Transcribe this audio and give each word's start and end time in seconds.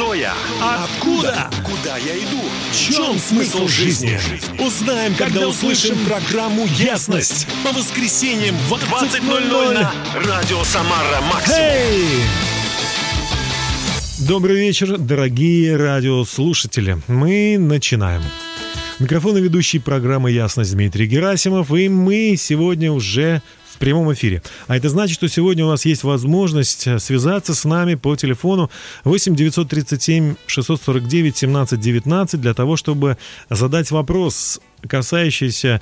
Кто 0.00 0.14
я? 0.14 0.32
Откуда? 0.62 1.50
Куда 1.62 1.98
я 1.98 2.16
иду? 2.16 2.40
В 2.72 2.74
чем 2.74 3.18
смысл 3.18 3.68
жизни? 3.68 4.18
Узнаем, 4.58 5.14
когда 5.14 5.46
услышим 5.46 5.94
программу 6.06 6.64
«Ясность» 6.68 7.46
по 7.62 7.70
воскресеньям 7.70 8.56
в 8.70 8.72
20.00 8.72 9.74
на 9.74 9.92
Радио 10.14 10.64
Самара 10.64 11.20
Максимум. 11.30 11.60
Добрый 14.20 14.56
вечер, 14.56 14.96
дорогие 14.96 15.76
радиослушатели. 15.76 16.96
Мы 17.06 17.58
начинаем. 17.58 18.22
Микрофон 19.00 19.36
и 19.36 19.42
ведущий 19.42 19.80
программы 19.80 20.30
«Ясность» 20.30 20.72
Дмитрий 20.72 21.08
Герасимов. 21.08 21.70
И 21.72 21.90
мы 21.90 22.36
сегодня 22.38 22.90
уже 22.90 23.42
прямом 23.80 24.12
эфире. 24.12 24.42
А 24.68 24.76
это 24.76 24.88
значит, 24.88 25.16
что 25.16 25.28
сегодня 25.28 25.64
у 25.64 25.68
вас 25.68 25.84
есть 25.84 26.04
возможность 26.04 26.86
связаться 27.00 27.54
с 27.54 27.64
нами 27.64 27.96
по 27.96 28.14
телефону 28.14 28.70
8 29.04 29.34
937 29.34 30.36
649 30.46 31.36
17 31.36 31.80
19 31.80 32.40
для 32.40 32.54
того, 32.54 32.76
чтобы 32.76 33.16
задать 33.48 33.90
вопрос, 33.90 34.60
касающийся 34.86 35.80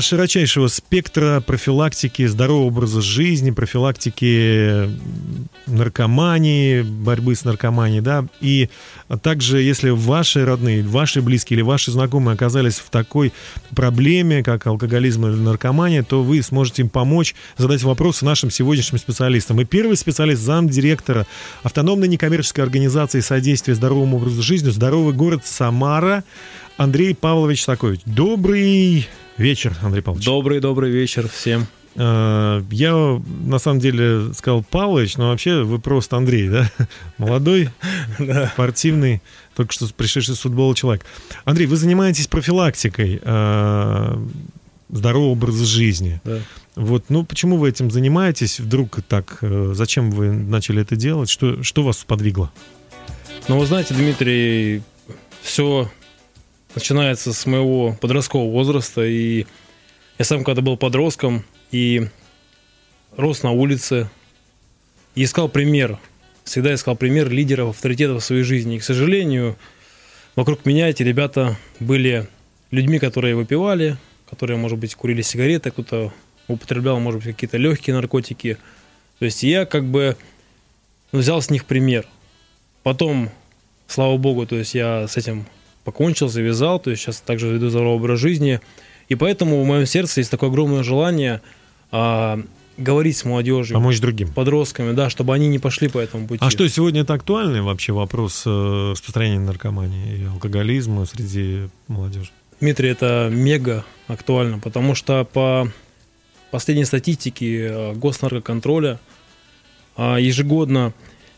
широчайшего 0.00 0.68
спектра 0.68 1.40
профилактики 1.40 2.26
здорового 2.26 2.66
образа 2.66 3.02
жизни, 3.02 3.50
профилактики 3.50 4.88
наркомании, 5.66 6.82
борьбы 6.82 7.34
с 7.34 7.44
наркоманией, 7.44 8.00
да, 8.00 8.24
и 8.40 8.68
также, 9.22 9.60
если 9.60 9.90
ваши 9.90 10.44
родные, 10.44 10.84
ваши 10.84 11.22
близкие 11.22 11.56
или 11.56 11.62
ваши 11.62 11.90
знакомые 11.90 12.34
оказались 12.34 12.76
в 12.76 12.88
такой 12.88 13.32
проблеме, 13.74 14.44
как 14.44 14.64
алкоголизм 14.66 15.26
или 15.26 15.34
наркомания, 15.34 16.04
то 16.04 16.22
вы 16.22 16.40
сможете 16.42 16.82
им 16.82 16.88
помочь 16.88 17.34
задать 17.56 17.82
вопросы 17.82 18.24
нашим 18.24 18.50
сегодняшним 18.50 19.00
специалистам. 19.00 19.60
И 19.60 19.64
первый 19.64 19.96
специалист, 19.96 20.40
замдиректора 20.40 21.26
автономной 21.64 22.06
некоммерческой 22.06 22.62
организации 22.62 23.18
содействия 23.20 23.74
здоровому 23.74 24.18
образу 24.18 24.40
жизни 24.40 24.70
«Здоровый 24.70 25.14
город 25.14 25.42
Самара» 25.44 26.22
Андрей 26.76 27.14
Павлович 27.14 27.64
Сакович. 27.64 28.00
Добрый 28.04 29.08
вечер, 29.36 29.76
Андрей 29.82 30.02
Павлович. 30.02 30.24
Добрый, 30.24 30.60
добрый 30.60 30.90
вечер 30.90 31.28
всем. 31.28 31.66
Я 31.96 33.22
на 33.44 33.58
самом 33.58 33.78
деле 33.78 34.34
сказал 34.34 34.64
Павлович, 34.64 35.16
но 35.16 35.28
вообще 35.28 35.62
вы 35.62 35.78
просто 35.78 36.16
Андрей, 36.16 36.48
да? 36.48 36.70
Молодой, 37.18 37.70
спортивный, 38.52 39.22
только 39.54 39.72
что 39.72 39.86
пришедший 39.94 40.34
с 40.34 40.40
футбола 40.40 40.74
человек. 40.74 41.04
Андрей, 41.44 41.66
вы 41.66 41.76
занимаетесь 41.76 42.26
профилактикой 42.26 43.20
здорового 44.90 45.30
образа 45.30 45.64
жизни. 45.64 46.20
Да. 46.24 46.38
Вот, 46.76 47.04
ну 47.08 47.24
почему 47.24 47.56
вы 47.56 47.68
этим 47.68 47.90
занимаетесь? 47.90 48.58
Вдруг 48.58 48.98
так? 49.08 49.38
Зачем 49.40 50.10
вы 50.10 50.32
начали 50.32 50.82
это 50.82 50.96
делать? 50.96 51.30
Что, 51.30 51.62
что 51.62 51.84
вас 51.84 52.04
подвигло? 52.04 52.52
Ну, 53.46 53.58
вы 53.58 53.66
знаете, 53.66 53.94
Дмитрий, 53.94 54.82
все 55.42 55.90
начинается 56.74 57.32
с 57.32 57.46
моего 57.46 57.96
подросткового 58.00 58.50
возраста. 58.50 59.04
И 59.04 59.46
я 60.18 60.24
сам 60.24 60.44
когда 60.44 60.62
был 60.62 60.76
подростком 60.76 61.44
и 61.70 62.08
рос 63.16 63.42
на 63.42 63.50
улице, 63.50 64.10
и 65.14 65.24
искал 65.24 65.48
пример. 65.48 65.98
Всегда 66.44 66.74
искал 66.74 66.96
пример 66.96 67.30
лидеров, 67.30 67.70
авторитетов 67.70 68.22
в 68.22 68.26
своей 68.26 68.42
жизни. 68.42 68.76
И, 68.76 68.78
к 68.78 68.84
сожалению, 68.84 69.56
вокруг 70.36 70.66
меня 70.66 70.88
эти 70.88 71.02
ребята 71.02 71.56
были 71.80 72.28
людьми, 72.70 72.98
которые 72.98 73.34
выпивали, 73.34 73.96
которые, 74.28 74.56
может 74.56 74.78
быть, 74.78 74.94
курили 74.94 75.22
сигареты, 75.22 75.70
кто-то 75.70 76.12
употреблял, 76.48 77.00
может 77.00 77.22
быть, 77.22 77.34
какие-то 77.34 77.56
легкие 77.56 77.94
наркотики. 77.94 78.58
То 79.18 79.24
есть 79.24 79.42
я 79.42 79.64
как 79.64 79.84
бы 79.84 80.16
взял 81.12 81.40
с 81.40 81.50
них 81.50 81.64
пример. 81.64 82.06
Потом, 82.82 83.30
слава 83.86 84.16
богу, 84.16 84.46
то 84.46 84.56
есть 84.56 84.74
я 84.74 85.08
с 85.08 85.16
этим 85.16 85.46
покончил, 85.84 86.28
завязал, 86.28 86.78
то 86.78 86.90
есть 86.90 87.02
сейчас 87.02 87.20
также 87.20 87.52
веду 87.52 87.68
здоровый 87.68 87.96
образ 87.96 88.18
жизни. 88.18 88.60
И 89.08 89.14
поэтому 89.14 89.62
в 89.62 89.66
моем 89.66 89.86
сердце 89.86 90.20
есть 90.20 90.30
такое 90.30 90.48
огромное 90.48 90.82
желание 90.82 91.42
а, 91.92 92.40
говорить 92.76 93.16
с 93.16 93.24
молодежью. 93.24 93.74
Помочь 93.74 94.00
другим. 94.00 94.32
Подростками, 94.32 94.92
да, 94.92 95.10
чтобы 95.10 95.34
они 95.34 95.48
не 95.48 95.58
пошли 95.58 95.88
по 95.88 95.98
этому 95.98 96.26
пути. 96.26 96.44
А 96.44 96.50
что, 96.50 96.66
сегодня 96.68 97.02
это 97.02 97.14
актуальный 97.14 97.60
вообще 97.60 97.92
вопрос 97.92 98.42
э, 98.46 98.90
распространения 98.92 99.40
наркомании 99.40 100.18
и 100.18 100.24
алкоголизма 100.24 101.04
среди 101.04 101.68
молодежи? 101.88 102.30
Дмитрий, 102.60 102.88
это 102.88 103.28
мега 103.30 103.84
актуально, 104.08 104.58
потому 104.58 104.94
что 104.94 105.24
по 105.24 105.68
последней 106.50 106.84
статистике 106.84 107.66
э, 107.66 107.92
госнаркоконтроля 107.94 108.98
а, 109.96 110.16
ежегодно 110.16 110.92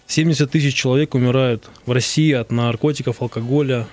70 0.07 0.51
тысяч 0.51 0.75
человек 0.75 1.15
умирают 1.15 1.69
в 1.85 1.93
России 1.93 2.33
от 2.33 2.51
наркотиков, 2.51 3.21
алкоголя, 3.21 3.89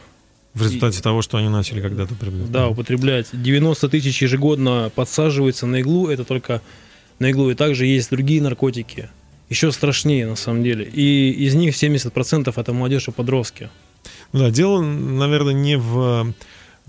в 0.53 0.61
результате 0.61 0.99
и, 0.99 1.01
того, 1.01 1.21
что 1.21 1.37
они 1.37 1.49
начали 1.49 1.81
когда-то 1.81 2.13
употреблять. 2.13 2.51
Да, 2.51 2.67
употреблять. 2.67 3.27
90 3.31 3.89
тысяч 3.89 4.21
ежегодно 4.21 4.91
подсаживаются 4.93 5.65
на 5.65 5.81
иглу, 5.81 6.09
это 6.09 6.23
только 6.23 6.61
на 7.19 7.31
иглу. 7.31 7.49
И 7.49 7.55
также 7.55 7.85
есть 7.85 8.09
другие 8.09 8.41
наркотики, 8.41 9.09
еще 9.49 9.71
страшнее 9.71 10.27
на 10.27 10.35
самом 10.35 10.63
деле. 10.63 10.85
И 10.85 11.31
из 11.31 11.55
них 11.55 11.75
70% 11.75 12.53
это 12.55 12.73
молодежь 12.73 13.07
и 13.07 13.11
подростки. 13.11 13.69
Да, 14.31 14.49
дело, 14.49 14.81
наверное, 14.81 15.53
не 15.53 15.77
в 15.77 16.33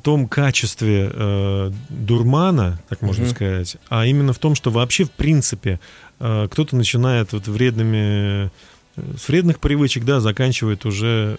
том 0.03 0.29
качестве 0.29 1.11
э, 1.13 1.71
дурмана, 1.89 2.79
так 2.89 3.01
можно 3.01 3.25
mm-hmm. 3.25 3.31
сказать, 3.31 3.77
а 3.89 4.05
именно 4.05 4.35
в 4.35 4.39
том, 4.39 4.55
что 4.55 4.71
вообще, 4.71 5.05
в 5.05 5.11
принципе, 5.11 5.81
э, 6.21 6.49
кто-то 6.51 6.77
начинает 6.77 7.33
вот 7.33 7.49
вредными, 7.49 8.51
э, 8.97 9.03
с 9.19 9.29
вредных 9.29 9.61
привычек, 9.61 10.05
да, 10.05 10.21
заканчивает 10.21 10.85
уже 10.85 11.39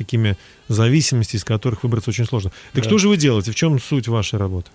такими 0.00 0.36
зависимостями, 0.68 1.38
из 1.38 1.44
которых 1.44 1.82
выбраться 1.82 2.10
очень 2.10 2.24
сложно. 2.24 2.50
Так 2.72 2.82
да. 2.82 2.88
что 2.88 2.98
же 2.98 3.08
вы 3.08 3.18
делаете? 3.18 3.52
В 3.52 3.54
чем 3.54 3.78
суть 3.78 4.08
вашей 4.08 4.38
работы? 4.38 4.70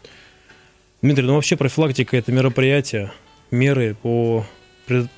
Дмитрий, 1.01 1.25
ну 1.25 1.33
вообще 1.33 1.57
профилактика– 1.57 2.15
это 2.17 2.31
мероприятие, 2.31 3.11
меры 3.51 3.95
по 4.01 4.45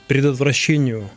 предотвращению 0.08 1.10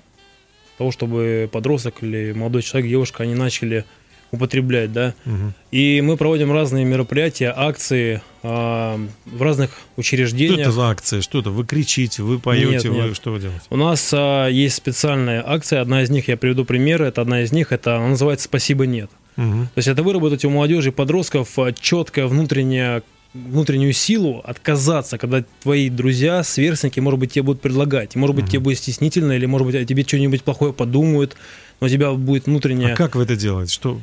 того, 0.76 0.90
чтобы 0.90 1.48
подросток 1.52 2.02
или 2.02 2.32
молодой 2.32 2.62
человек, 2.62 2.90
девушка, 2.90 3.22
они 3.22 3.34
начали 3.34 3.84
употреблять, 4.32 4.92
да. 4.92 5.14
Угу. 5.26 5.52
И 5.72 6.00
мы 6.00 6.16
проводим 6.16 6.52
разные 6.52 6.84
мероприятия, 6.84 7.52
акции 7.56 8.22
а, 8.42 8.98
в 9.26 9.42
разных 9.42 9.70
учреждениях. 9.96 10.54
Что 10.54 10.62
это 10.62 10.72
за 10.72 10.90
акции? 10.90 11.20
Что 11.20 11.40
это? 11.40 11.50
Вы 11.50 11.64
кричите, 11.64 12.22
вы 12.22 12.38
поете, 12.38 12.70
нет, 12.70 12.84
вы 12.84 12.94
нет. 13.08 13.16
что 13.16 13.32
вы 13.32 13.40
делаете? 13.40 13.64
У 13.70 13.76
нас 13.76 14.10
а, 14.12 14.48
есть 14.48 14.76
специальная 14.76 15.42
акция, 15.46 15.80
одна 15.80 16.02
из 16.02 16.10
них, 16.10 16.28
я 16.28 16.36
приведу 16.36 16.64
примеры, 16.64 17.06
это 17.06 17.22
одна 17.22 17.42
из 17.42 17.52
них, 17.52 17.72
это 17.72 17.96
она 17.96 18.08
называется 18.08 18.44
«Спасибо, 18.44 18.86
нет». 18.86 19.10
Угу. 19.36 19.68
То 19.74 19.78
есть 19.78 19.88
это 19.88 20.02
выработать 20.02 20.44
у 20.44 20.50
молодежи 20.50 20.88
и 20.90 20.92
подростков 20.92 21.58
а, 21.58 21.72
четкое 21.72 22.26
внутреннее 22.26 23.02
внутреннюю 23.32 23.92
силу 23.92 24.40
отказаться, 24.44 25.16
когда 25.16 25.44
твои 25.62 25.88
друзья, 25.88 26.42
сверстники, 26.42 26.98
может 26.98 27.20
быть, 27.20 27.32
тебе 27.32 27.44
будут 27.44 27.62
предлагать. 27.62 28.16
Может 28.16 28.34
быть, 28.34 28.44
угу. 28.46 28.50
тебе 28.50 28.60
будет 28.60 28.78
стеснительно, 28.78 29.32
или, 29.32 29.46
может 29.46 29.66
быть, 29.66 29.76
о 29.76 29.84
тебе 29.84 30.02
что-нибудь 30.02 30.42
плохое 30.42 30.72
подумают, 30.72 31.36
но 31.80 31.86
у 31.86 31.90
тебя 31.90 32.12
будет 32.12 32.46
внутренняя... 32.46 32.94
А 32.94 32.96
как 32.96 33.14
вы 33.14 33.22
это 33.22 33.36
делаете? 33.36 33.72
Что... 33.72 34.00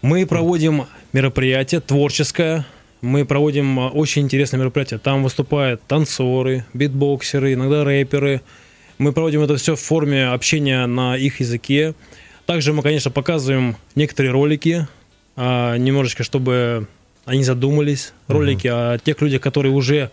Мы 0.00 0.26
проводим 0.26 0.86
мероприятие 1.12 1.80
творческое, 1.80 2.64
мы 3.00 3.24
проводим 3.24 3.80
а, 3.80 3.88
очень 3.88 4.22
интересное 4.22 4.58
мероприятие. 4.60 5.00
Там 5.00 5.24
выступают 5.24 5.82
танцоры, 5.88 6.64
битбоксеры, 6.72 7.54
иногда 7.54 7.84
рэперы. 7.84 8.42
Мы 8.98 9.12
проводим 9.12 9.42
это 9.42 9.56
все 9.56 9.74
в 9.74 9.80
форме 9.80 10.28
общения 10.28 10.86
на 10.86 11.16
их 11.16 11.40
языке. 11.40 11.94
Также 12.46 12.72
мы, 12.72 12.82
конечно, 12.82 13.10
показываем 13.10 13.76
некоторые 13.96 14.32
ролики, 14.32 14.86
а, 15.36 15.76
немножечко, 15.76 16.22
чтобы 16.22 16.86
они 17.24 17.42
задумались. 17.42 18.12
Ролики 18.28 18.68
uh-huh. 18.68 18.94
о 18.94 18.98
тех 18.98 19.20
людях, 19.20 19.40
которые 19.40 19.72
уже 19.72 20.10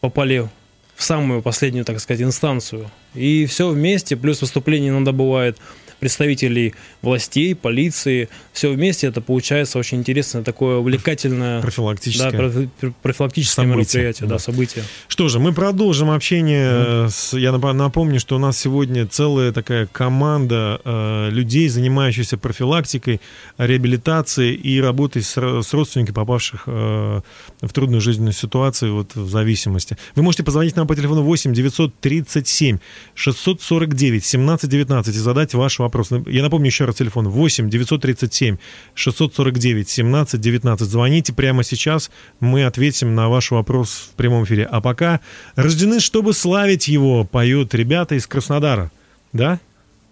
попали 0.00 0.48
в 0.96 1.02
самую 1.02 1.42
последнюю, 1.42 1.84
так 1.84 2.00
сказать, 2.00 2.22
инстанцию. 2.22 2.90
И 3.14 3.44
все 3.46 3.68
вместе, 3.68 4.16
плюс 4.16 4.40
выступление 4.40 4.90
иногда 4.90 5.12
бывает 5.12 5.58
представителей 6.04 6.74
властей, 7.00 7.54
полиции. 7.54 8.28
Все 8.52 8.70
вместе 8.70 9.06
это 9.06 9.22
получается 9.22 9.78
очень 9.78 10.00
интересное, 10.00 10.42
такое 10.42 10.76
увлекательное... 10.76 11.62
Профилактическое. 11.62 12.30
Да, 12.30 12.90
профилактическое 13.02 13.64
событие. 13.64 14.02
мероприятие, 14.02 14.28
да. 14.28 14.34
да, 14.34 14.38
событие. 14.38 14.84
Что 15.08 15.28
же, 15.28 15.38
мы 15.38 15.54
продолжим 15.54 16.10
общение. 16.10 17.08
С, 17.08 17.32
я 17.32 17.52
напомню, 17.52 18.20
что 18.20 18.36
у 18.36 18.38
нас 18.38 18.58
сегодня 18.58 19.06
целая 19.06 19.50
такая 19.52 19.86
команда 19.86 20.78
э, 20.84 21.30
людей, 21.30 21.68
занимающихся 21.68 22.36
профилактикой, 22.36 23.22
реабилитацией 23.56 24.56
и 24.56 24.82
работой 24.82 25.22
с, 25.22 25.38
с 25.38 25.72
родственниками, 25.72 26.14
попавших 26.14 26.64
э, 26.66 27.20
в 27.62 27.72
трудную 27.72 28.02
жизненную 28.02 28.34
ситуацию, 28.34 28.94
вот 28.94 29.14
в 29.14 29.30
зависимости. 29.30 29.96
Вы 30.16 30.22
можете 30.22 30.42
позвонить 30.42 30.76
нам 30.76 30.86
по 30.86 30.94
телефону 30.94 31.22
8 31.22 31.54
937 31.54 32.76
649 33.14 34.22
17 34.22 34.68
19 34.68 35.16
и 35.16 35.18
задать 35.18 35.54
ваш 35.54 35.78
вопрос. 35.78 35.93
Я 36.26 36.42
напомню 36.42 36.66
еще 36.66 36.84
раз 36.84 36.96
телефон 36.96 37.28
8 37.28 37.70
937 37.70 38.56
649 38.94 39.88
17 39.88 40.40
19. 40.40 40.88
Звоните 40.88 41.32
прямо 41.32 41.62
сейчас, 41.64 42.10
мы 42.40 42.64
ответим 42.64 43.14
на 43.14 43.28
ваш 43.28 43.50
вопрос 43.50 44.10
в 44.12 44.16
прямом 44.16 44.44
эфире. 44.44 44.64
А 44.64 44.80
пока 44.80 45.20
«Рождены, 45.56 46.00
чтобы 46.00 46.32
славить 46.32 46.88
его» 46.88 47.24
поют 47.24 47.74
ребята 47.74 48.14
из 48.14 48.26
Краснодара. 48.26 48.90
Да? 49.32 49.58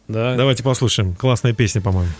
Да. 0.08 0.36
Давайте 0.36 0.62
послушаем. 0.62 1.14
Классная 1.14 1.52
песня, 1.52 1.80
по-моему. 1.80 2.12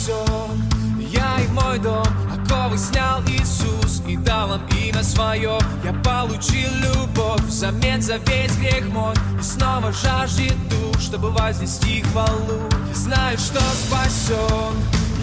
Спасен 0.00 0.62
Я 0.98 1.40
и 1.40 1.48
мой 1.48 1.78
дом 1.78 2.04
Оковы 2.32 2.78
снял 2.78 3.22
Иисус 3.26 4.02
И 4.06 4.16
дал 4.16 4.48
нам 4.48 4.62
имя 4.68 5.02
свое 5.02 5.58
Я 5.84 5.92
получил 5.92 6.70
любовь 6.80 7.42
Взамен 7.42 8.00
за 8.00 8.16
весь 8.16 8.56
грех 8.56 8.86
мой. 8.88 9.14
И 9.38 9.42
снова 9.42 9.92
жаждет 9.92 10.56
душ 10.68 11.02
Чтобы 11.02 11.30
вознести 11.30 12.02
хвалу. 12.02 12.68
Я 12.88 12.94
знаю, 12.94 13.38
что 13.38 13.60
спасен 13.60 14.74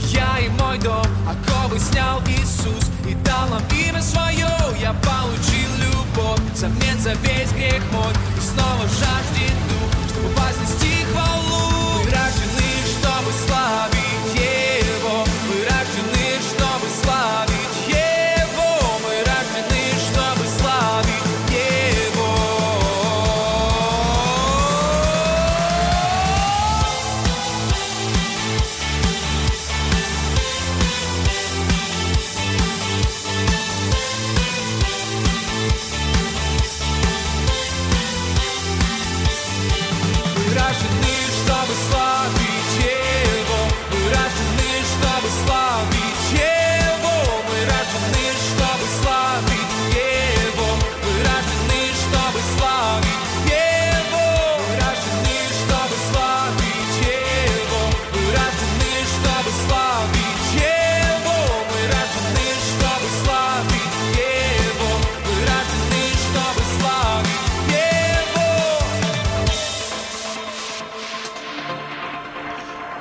Я 0.10 0.40
и 0.40 0.50
мой 0.50 0.78
дом 0.80 1.06
Оковы 1.28 1.80
снял 1.80 2.22
Иисус 2.28 2.92
И 3.10 3.14
дал 3.26 3.48
нам 3.50 3.64
имя 3.72 4.02
свое 4.02 4.48
Я 4.80 4.94
получил 4.94 5.70
любовь 5.80 6.42
Взамен 6.54 7.00
за 7.00 7.14
весь 7.14 7.52
грех 7.52 7.82
мой. 7.92 8.14
И 8.38 8.42
снова 8.42 8.84
жаждет 8.84 9.56
дух 9.70 9.92
Чтобы 10.10 10.30
вознести 10.36 11.06
хвалу. 11.12 12.04
Мы 12.04 12.12
рождены, 12.12 12.57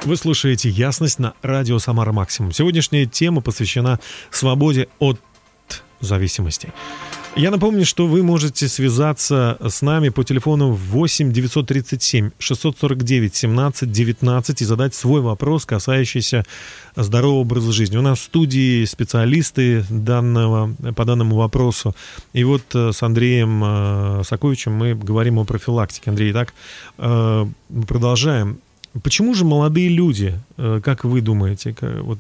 Вы 0.06 0.16
слушаете 0.16 0.68
«Ясность» 0.68 1.18
на 1.18 1.34
радио 1.42 1.80
«Самара 1.80 2.12
Максимум». 2.12 2.52
Сегодняшняя 2.52 3.06
тема 3.06 3.40
посвящена 3.40 3.98
свободе 4.30 4.86
от 5.00 5.20
зависимостей. 5.98 6.68
Я 7.34 7.50
напомню, 7.50 7.84
что 7.84 8.06
вы 8.06 8.22
можете 8.22 8.68
связаться 8.68 9.58
с 9.60 9.82
нами 9.82 10.10
по 10.10 10.22
телефону 10.22 10.70
8 10.70 11.32
937 11.32 12.30
649 12.38 13.34
17 13.34 13.90
19 13.90 14.62
и 14.62 14.64
задать 14.64 14.94
свой 14.94 15.20
вопрос, 15.22 15.66
касающийся 15.66 16.44
здорового 16.94 17.40
образа 17.40 17.72
жизни. 17.72 17.96
У 17.96 18.02
нас 18.02 18.20
в 18.20 18.22
студии 18.22 18.84
специалисты 18.84 19.84
данного, 19.90 20.72
по 20.94 21.04
данному 21.04 21.34
вопросу. 21.34 21.96
И 22.32 22.44
вот 22.44 22.62
э, 22.74 22.92
с 22.92 23.02
Андреем 23.02 23.62
э, 23.64 24.22
Саковичем 24.24 24.72
мы 24.72 24.94
говорим 24.94 25.40
о 25.40 25.44
профилактике. 25.44 26.10
Андрей, 26.10 26.30
итак, 26.30 26.54
э, 26.98 27.46
продолжаем. 27.88 28.60
Почему 29.02 29.34
же 29.34 29.44
молодые 29.44 29.88
люди, 29.88 30.38
э, 30.56 30.80
как 30.82 31.04
вы 31.04 31.20
думаете, 31.20 31.74
вот 31.80 32.18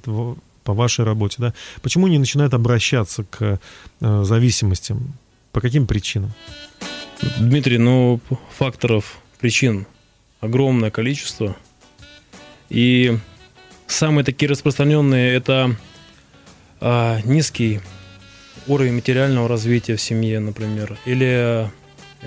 по 0.64 0.74
вашей 0.74 1.04
работе, 1.04 1.36
да, 1.38 1.54
почему 1.80 2.08
не 2.08 2.18
начинают 2.18 2.54
обращаться 2.54 3.24
к 3.24 3.60
э, 4.00 4.24
зависимостям? 4.24 5.14
По 5.52 5.60
каким 5.60 5.86
причинам? 5.86 6.32
Дмитрий, 7.38 7.78
ну, 7.78 8.20
факторов, 8.50 9.18
причин 9.38 9.86
огромное 10.40 10.90
количество. 10.90 11.56
И 12.68 13.16
самые 13.86 14.24
такие 14.24 14.50
распространенные 14.50 15.34
это 15.34 15.76
а, 16.80 17.20
низкий 17.24 17.80
уровень 18.66 18.94
материального 18.94 19.48
развития 19.48 19.96
в 19.96 20.00
семье, 20.00 20.40
например, 20.40 20.98
или 21.06 21.70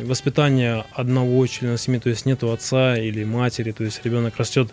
воспитание 0.03 0.85
одного 0.93 1.45
члена 1.47 1.77
семьи, 1.77 1.99
то 1.99 2.09
есть 2.09 2.25
нету 2.25 2.51
отца 2.51 2.97
или 2.97 3.23
матери, 3.23 3.71
то 3.71 3.83
есть 3.83 4.03
ребенок 4.03 4.37
растет 4.37 4.71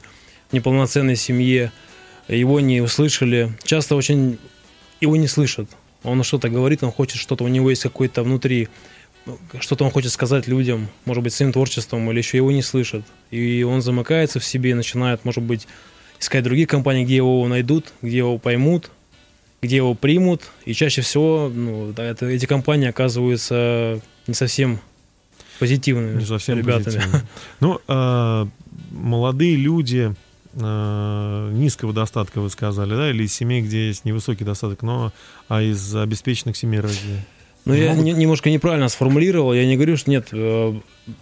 в 0.50 0.52
неполноценной 0.52 1.16
семье, 1.16 1.73
его 2.28 2.61
не 2.61 2.80
услышали, 2.80 3.52
часто 3.64 3.97
очень 3.97 4.38
его 5.00 5.16
не 5.16 5.28
слышат. 5.28 5.68
Он 6.02 6.23
что-то 6.23 6.49
говорит, 6.49 6.83
он 6.83 6.92
хочет 6.92 7.21
что-то, 7.21 7.45
у 7.45 7.49
него 7.49 7.71
есть 7.71 7.83
какой-то 7.83 8.23
внутри, 8.23 8.68
ну, 9.26 9.38
что-то 9.59 9.85
он 9.85 9.90
хочет 9.90 10.12
сказать 10.12 10.47
людям, 10.47 10.88
может 11.04 11.23
быть, 11.23 11.33
своим 11.33 11.52
творчеством, 11.52 12.11
или 12.11 12.18
еще 12.18 12.37
его 12.37 12.52
не 12.52 12.62
слышат. 12.62 13.04
И 13.30 13.64
он 13.64 13.83
замыкается 13.83 14.38
в 14.38 14.45
себе, 14.45 14.75
начинает, 14.75 15.25
может 15.25 15.42
быть, 15.42 15.66
искать 16.21 16.45
другие 16.45 16.66
компании, 16.66 17.04
где 17.04 17.16
его 17.16 17.47
найдут, 17.49 17.92
где 18.02 18.18
его 18.18 18.38
поймут, 18.38 18.90
где 19.62 19.76
его 19.76 19.95
примут. 19.95 20.42
И 20.64 20.75
чаще 20.75 21.02
всего 21.02 21.50
ну, 21.52 21.92
эти 21.92 22.47
компании 22.47 22.88
оказываются 22.88 24.00
не 24.26 24.35
совсем 24.35 24.80
позитивными 25.59 26.19
Не 26.21 26.25
совсем 26.27 26.59
ребятами. 26.59 26.85
позитивно. 26.85 27.23
Ну, 27.61 27.81
а, 27.89 28.49
молодые 28.91 29.57
люди 29.57 30.15
а, 30.55 31.51
низкого 31.53 31.93
достатка, 31.93 32.41
вы 32.41 32.51
сказали, 32.51 32.95
да, 32.95 33.11
или 33.11 33.25
из 33.25 33.35
семей, 33.35 33.63
где 33.63 33.89
есть 33.89 34.05
невысокий 34.05 34.45
достаток, 34.45 34.83
но 34.83 35.13
а 35.49 35.63
из 35.63 35.95
обеспеченных 35.95 36.57
семей 36.57 36.81
разве? 36.81 37.25
Ну, 37.65 37.75
я 37.75 37.95
не- 37.95 38.13
немножко 38.13 38.49
неправильно 38.49 38.89
сформулировал. 38.89 39.53
Я 39.53 39.67
не 39.67 39.75
говорю, 39.77 39.97
что 39.97 40.11
нет. 40.11 40.29
э, 40.33 40.75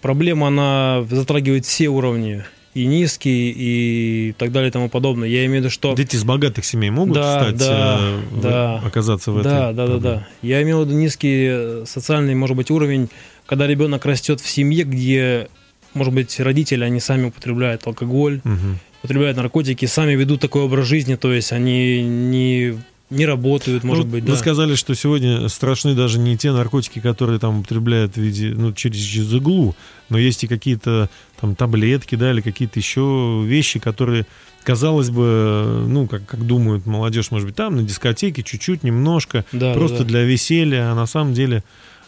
Проблема, 0.03 0.49
она 0.49 1.05
затрагивает 1.11 1.65
все 1.67 1.89
уровни. 1.89 2.45
И 2.75 2.87
низкий, 2.87 3.53
и 3.57 4.33
так 4.37 4.51
далее, 4.51 4.69
и 4.69 4.73
тому 4.73 4.89
подобное. 4.89 5.29
Я 5.29 5.45
имею 5.47 5.61
в 5.61 5.65
виду, 5.65 5.71
что... 5.71 5.95
Дети 5.95 6.17
из 6.17 6.25
богатых 6.25 6.65
семей 6.65 6.91
могут 6.91 7.15
Да, 7.15 7.41
стать, 7.41 7.57
да, 7.57 7.99
э, 8.01 8.21
да. 8.43 8.77
оказаться 8.85 9.31
в 9.31 9.41
Да, 9.43 9.71
этой 9.71 9.77
да, 9.77 9.87
да, 9.87 9.93
проблеме? 9.93 10.01
да. 10.01 10.29
Я 10.43 10.63
имел 10.63 10.83
в 10.85 10.89
виду 10.89 10.99
низкий 10.99 11.47
э, 11.51 11.85
социальный, 11.87 12.35
может 12.35 12.57
быть, 12.57 12.71
уровень, 12.73 13.09
когда 13.47 13.67
ребенок 13.69 14.05
растет 14.07 14.41
в 14.41 14.49
семье, 14.51 14.83
где, 14.85 15.49
может 15.95 16.13
быть, 16.13 16.41
родители, 16.41 16.83
они 16.83 16.99
сами 16.99 17.27
употребляют 17.27 17.87
алкоголь, 17.87 18.41
Мгм. 18.43 18.81
употребляют 19.03 19.37
наркотики, 19.37 19.87
сами 19.87 20.13
ведут 20.17 20.41
такой 20.41 20.63
образ 20.63 20.87
жизни, 20.87 21.15
то 21.15 21.33
есть 21.33 21.53
они 21.53 22.03
не 22.03 22.75
не 23.11 23.27
работают, 23.27 23.85
может 23.85 24.07
ну, 24.07 24.13
быть, 24.13 24.25
вы 24.25 24.31
да. 24.31 24.37
сказали, 24.37 24.75
что 24.75 24.95
сегодня 24.95 25.49
страшны 25.49 25.95
даже 25.95 26.19
не 26.19 26.37
те 26.37 26.53
наркотики, 26.53 27.01
которые 27.01 27.39
там 27.39 27.61
употребляют 27.61 28.15
в 28.15 28.21
виде, 28.21 28.55
ну, 28.57 28.73
через, 28.73 28.99
через 28.99 29.33
иглу, 29.33 29.77
но 30.09 30.19
есть 30.19 30.45
и 30.45 30.47
какие-то 30.47 31.11
там 31.41 31.55
таблетки, 31.55 32.15
да, 32.15 32.31
или 32.33 32.41
какие-то 32.41 32.79
еще 32.79 33.43
вещи, 33.45 33.79
которые, 33.79 34.27
казалось 34.63 35.11
бы, 35.11 35.85
ну, 35.87 36.07
как, 36.07 36.25
как 36.25 36.47
думают 36.47 36.87
молодежь, 36.87 37.31
может 37.31 37.47
быть, 37.47 37.57
там 37.57 37.77
на 37.77 37.83
дискотеке 37.83 38.43
чуть-чуть, 38.43 38.83
немножко, 38.83 39.45
Да, 39.53 39.75
просто 39.75 39.99
да, 39.99 40.05
да. 40.05 40.09
для 40.09 40.23
веселья, 40.23 40.91
а 40.91 40.95
на 40.95 41.07
самом 41.07 41.35
деле 41.35 41.63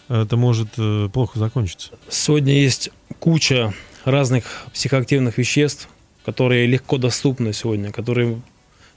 это 0.08 0.36
может 0.36 0.68
э, 0.78 1.08
плохо 1.12 1.38
закончиться. 1.38 1.90
Сегодня 2.08 2.54
есть 2.54 2.90
куча 3.18 3.74
разных 4.04 4.66
психоактивных 4.72 5.36
веществ, 5.36 5.88
которые 6.24 6.66
легко 6.66 6.96
доступны 6.96 7.52
сегодня, 7.52 7.92
которые 7.92 8.40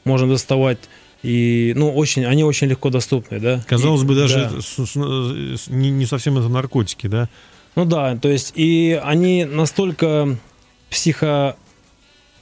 можно 0.04 0.28
доставать 0.28 0.80
и, 1.24 1.74
ну, 1.76 1.94
очень, 1.94 2.26
они 2.26 2.44
очень 2.44 2.68
легко 2.68 2.90
доступны, 2.90 3.40
да. 3.40 3.62
Казалось 3.68 4.04
И- 4.04 4.06
бы, 4.06 4.16
даже 4.16 4.50
да. 4.54 4.62
с- 4.62 4.88
с- 4.90 5.62
с- 5.64 5.68
не, 5.68 5.90
не 5.90 6.06
совсем 6.06 6.38
это 6.38 6.48
наркотики, 6.48 7.08
да? 7.08 7.28
Ну 7.76 7.86
да, 7.86 8.16
то 8.18 8.30
есть 8.30 8.54
и 8.56 9.00
они 9.04 9.46
настолько 9.46 10.38
психо 10.90 11.56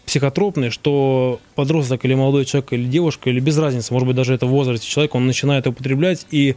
психотропные, 0.06 0.72
что 0.72 1.42
подросток 1.56 2.06
или 2.06 2.14
молодой 2.14 2.46
человек, 2.46 2.72
или 2.72 2.86
девушка, 2.86 3.30
или 3.30 3.42
без 3.42 3.58
разницы, 3.58 3.92
может 3.94 4.08
быть, 4.08 4.16
даже 4.16 4.34
это 4.34 4.46
в 4.46 4.50
возрасте 4.50 4.88
человек, 4.88 5.16
он 5.16 5.28
начинает 5.28 5.68
употреблять, 5.68 6.26
и 6.32 6.56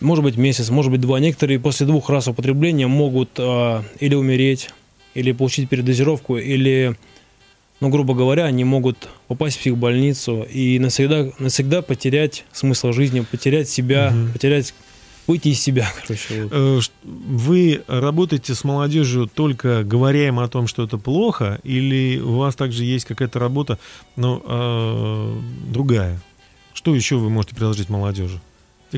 может 0.00 0.22
быть 0.22 0.36
месяц, 0.36 0.68
может 0.68 0.90
быть 0.92 1.00
два. 1.00 1.18
Некоторые 1.18 1.58
после 1.58 1.86
двух 1.86 2.10
раз 2.10 2.28
употребления 2.28 2.88
могут 2.88 3.30
а, 3.38 3.82
или 4.00 4.14
умереть, 4.14 4.68
или 5.14 5.32
получить 5.32 5.70
передозировку, 5.70 6.36
или, 6.36 6.94
ну, 7.82 7.88
грубо 7.88 8.14
говоря, 8.14 8.44
они 8.44 8.62
могут 8.62 9.08
попасть 9.26 9.56
в 9.56 9.60
психбольницу 9.60 10.42
и 10.44 10.78
навсегда, 10.78 11.32
навсегда 11.40 11.82
потерять 11.82 12.44
смысл 12.52 12.92
жизни, 12.92 13.20
потерять 13.20 13.68
себя, 13.68 14.12
Мгм. 14.12 14.32
потерять, 14.32 14.72
выйти 15.26 15.48
из 15.48 15.60
себя, 15.60 15.90
короче. 16.00 16.42
вот. 16.44 16.52
Э, 16.52 16.80
Вы 17.04 17.82
работаете 17.88 18.54
с 18.54 18.62
молодежью 18.62 19.26
только 19.26 19.82
говоря 19.82 20.28
им 20.28 20.38
о 20.38 20.46
том, 20.48 20.68
что 20.68 20.84
это 20.84 20.96
плохо, 20.96 21.58
или 21.64 22.20
у 22.20 22.36
вас 22.38 22.54
также 22.54 22.84
есть 22.84 23.04
какая-то 23.04 23.40
работа, 23.40 23.78
но 24.14 24.40
э, 24.46 25.40
другая? 25.72 26.20
Что 26.74 26.94
еще 26.94 27.16
вы 27.16 27.30
можете 27.30 27.56
предложить 27.56 27.88
молодежи? 27.88 28.40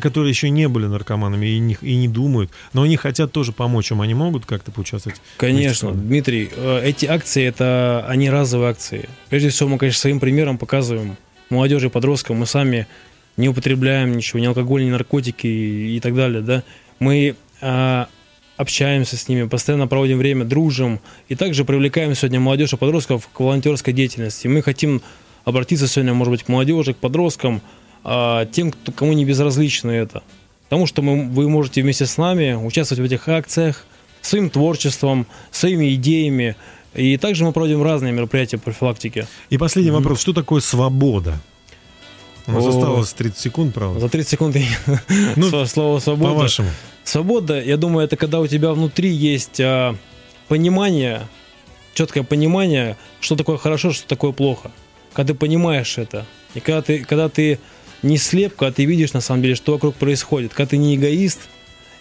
Которые 0.00 0.30
еще 0.30 0.50
не 0.50 0.68
были 0.68 0.86
наркоманами 0.86 1.46
и 1.46 1.58
не, 1.58 1.76
и 1.80 1.96
не 1.96 2.08
думают, 2.08 2.50
но 2.72 2.82
они 2.82 2.96
хотят 2.96 3.32
тоже 3.32 3.52
помочь 3.52 3.90
им, 3.92 4.00
они 4.00 4.14
могут 4.14 4.44
как-то 4.44 4.72
поучаствовать? 4.72 5.20
Конечно? 5.36 5.92
Дмитрий, 5.92 6.50
э, 6.54 6.80
эти 6.84 7.06
акции 7.06 7.44
это 7.44 8.04
они 8.08 8.28
разовые 8.28 8.70
акции. 8.70 9.08
Прежде 9.30 9.50
всего, 9.50 9.68
мы, 9.68 9.78
конечно, 9.78 10.00
своим 10.00 10.20
примером 10.20 10.58
показываем 10.58 11.16
молодежи 11.48 11.86
и 11.86 11.90
подросткам, 11.90 12.38
мы 12.38 12.46
сами 12.46 12.86
не 13.36 13.48
употребляем 13.48 14.16
ничего, 14.16 14.40
ни 14.40 14.46
алкоголь, 14.46 14.84
ни 14.84 14.90
наркотики 14.90 15.46
и, 15.46 15.96
и 15.96 16.00
так 16.00 16.14
далее, 16.14 16.42
да. 16.42 16.62
Мы 16.98 17.36
а, 17.60 18.08
общаемся 18.56 19.16
с 19.16 19.28
ними, 19.28 19.46
постоянно 19.48 19.86
проводим 19.86 20.18
время, 20.18 20.44
дружим 20.44 21.00
и 21.28 21.34
также 21.34 21.64
привлекаем 21.64 22.14
сегодня 22.14 22.40
молодежь 22.40 22.72
и 22.72 22.76
подростков 22.76 23.28
к 23.32 23.40
волонтерской 23.40 23.92
деятельности. 23.92 24.46
Мы 24.46 24.62
хотим 24.62 25.02
обратиться 25.44 25.88
сегодня, 25.88 26.14
может 26.14 26.30
быть, 26.30 26.42
к 26.44 26.48
молодежи, 26.48 26.94
к 26.94 26.98
подросткам, 26.98 27.60
а, 28.04 28.46
тем, 28.46 28.70
кто, 28.70 28.92
кому 28.92 29.12
не 29.12 29.24
безразлично 29.24 29.90
это. 29.90 30.22
Потому 30.68 30.86
что 30.86 31.02
мы, 31.02 31.28
вы 31.28 31.48
можете 31.48 31.82
вместе 31.82 32.06
с 32.06 32.16
нами 32.18 32.54
участвовать 32.54 33.00
в 33.00 33.04
этих 33.04 33.28
акциях, 33.28 33.86
своим 34.22 34.50
творчеством, 34.50 35.26
своими 35.50 35.94
идеями. 35.94 36.56
И 36.94 37.16
также 37.16 37.44
мы 37.44 37.52
проводим 37.52 37.82
разные 37.82 38.12
мероприятия 38.12 38.58
профилактики. 38.58 39.26
И 39.50 39.58
последний 39.58 39.90
Мгм. 39.90 40.00
вопрос. 40.02 40.20
Что 40.20 40.32
такое 40.32 40.60
свобода? 40.60 41.38
У 42.46 42.52
нас 42.52 42.64
О. 42.64 42.68
осталось 42.68 43.12
30 43.14 43.38
секунд, 43.38 43.74
правда? 43.74 44.00
За 44.00 44.08
30 44.08 44.30
секунд 44.30 44.56
Ну, 45.36 45.66
слово 45.66 45.98
свобода. 45.98 46.34
По-вашему. 46.34 46.68
Свобода, 47.02 47.60
я 47.60 47.76
думаю, 47.76 48.04
это 48.04 48.16
когда 48.16 48.40
у 48.40 48.46
тебя 48.46 48.72
внутри 48.72 49.10
есть 49.10 49.60
а, 49.60 49.94
понимание, 50.48 51.22
четкое 51.94 52.22
понимание, 52.22 52.96
что 53.20 53.36
такое 53.36 53.56
хорошо, 53.56 53.92
что 53.92 54.06
такое 54.06 54.32
плохо. 54.32 54.70
Когда 55.12 55.32
ты 55.32 55.38
понимаешь 55.38 55.98
это. 55.98 56.26
И 56.54 56.60
когда 56.60 56.82
ты, 56.82 57.04
когда 57.04 57.28
ты 57.28 57.58
не 58.04 58.18
слеп, 58.18 58.54
когда 58.54 58.72
ты 58.72 58.84
видишь 58.84 59.12
на 59.12 59.20
самом 59.20 59.42
деле, 59.42 59.54
что 59.54 59.72
вокруг 59.72 59.96
происходит, 59.96 60.52
когда 60.52 60.70
ты 60.70 60.76
не 60.76 60.94
эгоист, 60.94 61.40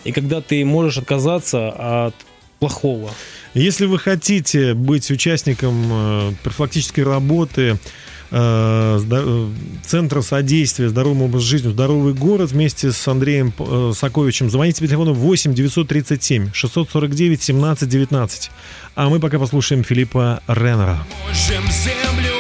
и 0.04 0.12
когда 0.12 0.42
ты 0.42 0.64
можешь 0.66 0.98
отказаться 0.98 2.06
от 2.06 2.16
плохого. 2.60 3.12
Если 3.54 3.86
вы 3.86 4.00
хотите 4.00 4.74
быть 4.74 5.10
участником 5.12 5.86
э, 5.92 6.32
профилактической 6.44 7.02
работы 7.02 7.78
э, 8.32 9.00
э, 9.12 9.50
Центра 9.86 10.22
содействия 10.22 10.90
здоровому 10.90 11.26
образу 11.26 11.46
жизни 11.46 11.72
«Здоровый 11.72 12.14
город» 12.14 12.52
вместе 12.52 12.92
с 12.92 13.08
Андреем 13.08 13.54
Саковичем, 13.94 14.50
звоните 14.50 14.82
по 14.82 14.88
телефону 14.88 15.14
8 15.14 15.54
937 15.54 16.52
649 16.54 17.44
17 17.44 17.90
19. 17.90 18.52
А 18.96 19.10
мы 19.10 19.20
пока 19.20 19.40
послушаем 19.40 19.84
Филиппа 19.84 20.42
Реннера. 20.48 21.06
Можем 21.28 21.64
землю 21.72 22.33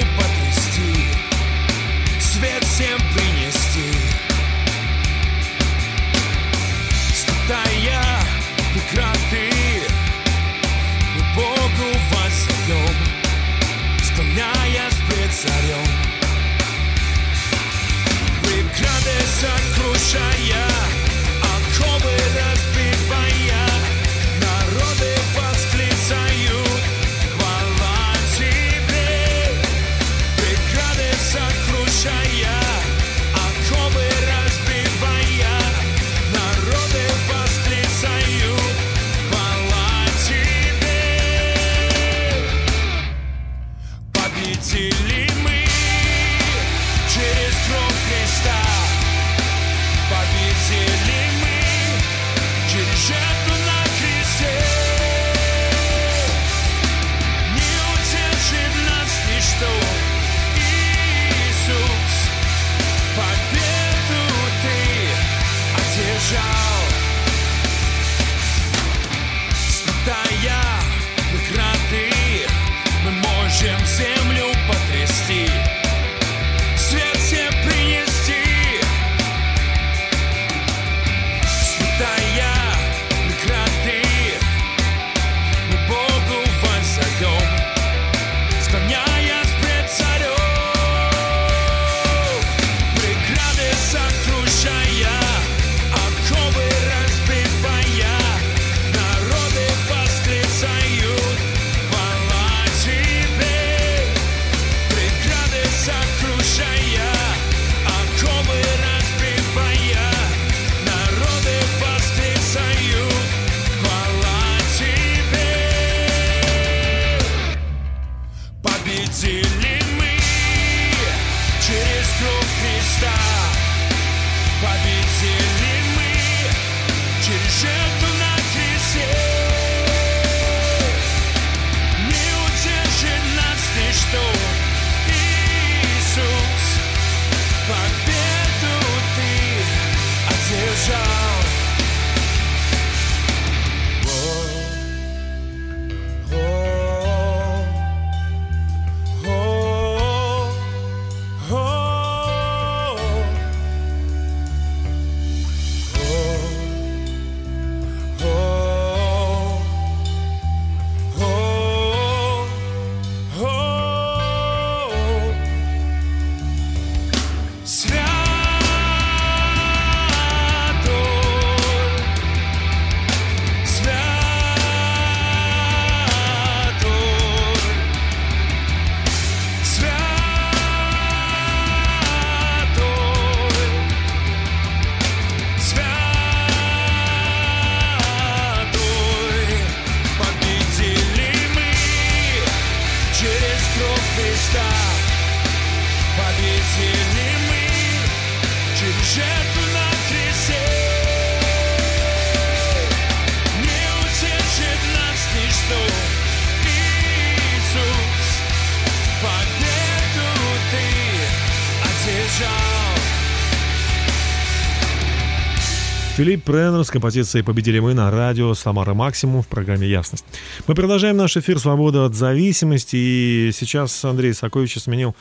Филипп 216.15 216.43
Преннер 216.43 216.83
с 216.83 216.91
композицией 216.91 217.43
«Победили 217.43 217.79
мы» 217.79 217.95
на 217.95 218.11
радио 218.11 218.53
«Самара 218.53 218.93
Максимум» 218.93 219.41
в 219.41 219.47
программе 219.47 219.87
«Ясность». 219.87 220.23
Мы 220.67 220.75
продолжаем 220.75 221.17
наш 221.17 221.35
эфир 221.37 221.57
«Свобода 221.57 222.05
от 222.05 222.13
зависимости», 222.13 222.95
и 222.95 223.51
сейчас 223.51 224.05
Андрей 224.05 224.35
Сакович 224.35 224.77
сменил 224.77 225.15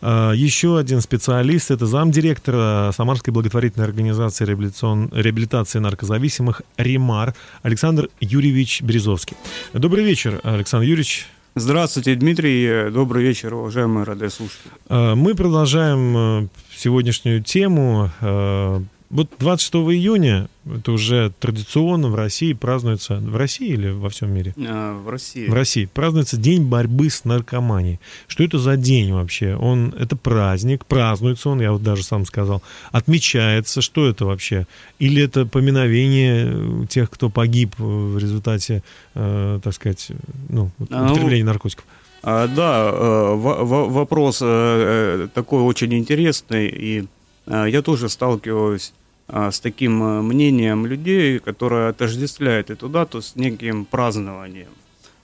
э, 0.00 0.32
еще 0.34 0.78
один 0.78 1.02
специалист. 1.02 1.70
Это 1.70 1.84
замдиректора 1.84 2.92
Самарской 2.96 3.30
благотворительной 3.30 3.84
организации 3.84 4.46
реабилитацион... 4.46 5.10
реабилитации 5.12 5.80
наркозависимых 5.80 6.62
«Римар» 6.78 7.34
Александр 7.60 8.08
Юрьевич 8.18 8.80
Березовский. 8.80 9.36
Добрый 9.74 10.02
вечер, 10.02 10.40
Александр 10.44 10.86
Юрьевич. 10.86 11.26
Здравствуйте, 11.60 12.14
Дмитрий. 12.14 12.90
Добрый 12.90 13.24
вечер, 13.24 13.54
уважаемые 13.54 14.04
радиослушатели. 14.04 14.70
Э, 14.88 15.14
мы 15.16 15.34
продолжаем 15.34 16.16
э, 16.16 16.48
сегодняшнюю 16.76 17.42
тему 17.42 18.10
э, 18.20 18.80
вот 19.10 19.28
26 19.38 19.74
июня, 19.96 20.48
это 20.66 20.92
уже 20.92 21.32
традиционно 21.40 22.08
в 22.08 22.14
России 22.14 22.52
празднуется, 22.52 23.16
в 23.16 23.36
России 23.36 23.68
или 23.68 23.88
во 23.88 24.10
всем 24.10 24.32
мире? 24.32 24.54
А, 24.58 25.00
в 25.00 25.08
России. 25.08 25.48
В 25.48 25.54
России 25.54 25.86
празднуется 25.86 26.36
День 26.36 26.64
борьбы 26.64 27.08
с 27.08 27.24
наркоманией. 27.24 28.00
Что 28.26 28.44
это 28.44 28.58
за 28.58 28.76
день 28.76 29.12
вообще? 29.12 29.56
Он, 29.56 29.94
это 29.98 30.14
праздник, 30.14 30.84
празднуется 30.84 31.48
он, 31.48 31.62
я 31.62 31.72
вот 31.72 31.82
даже 31.82 32.02
сам 32.02 32.26
сказал, 32.26 32.62
отмечается, 32.92 33.80
что 33.80 34.06
это 34.06 34.26
вообще? 34.26 34.66
Или 34.98 35.22
это 35.22 35.46
поминовение 35.46 36.86
тех, 36.86 37.10
кто 37.10 37.30
погиб 37.30 37.78
в 37.78 38.18
результате, 38.18 38.82
э, 39.14 39.60
так 39.62 39.72
сказать, 39.72 40.08
ну, 40.50 40.70
а, 40.90 41.06
употребления 41.06 41.44
ну, 41.44 41.52
наркотиков? 41.52 41.86
А, 42.22 42.46
да, 42.46 42.90
э, 42.92 43.34
вопрос 43.34 44.40
э, 44.42 45.28
такой 45.32 45.62
очень 45.62 45.94
интересный 45.94 46.68
и 46.68 47.06
а, 47.50 47.66
я 47.66 47.82
тоже 47.82 48.08
сталкиваюсь 48.08 48.92
а, 48.92 48.97
с 49.28 49.60
таким 49.60 50.02
а, 50.02 50.22
мнением 50.22 50.86
людей, 50.86 51.38
которые 51.38 51.88
отождествляют 51.88 52.70
эту 52.70 52.88
дату 52.88 53.22
с 53.22 53.36
неким 53.36 53.84
празднованием. 53.84 54.68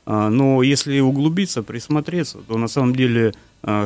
Но 0.07 0.62
если 0.62 1.01
углубиться, 1.01 1.62
присмотреться, 1.62 2.37
то 2.47 2.59
на 2.59 2.69
самом 2.69 2.95
деле, 2.95 3.33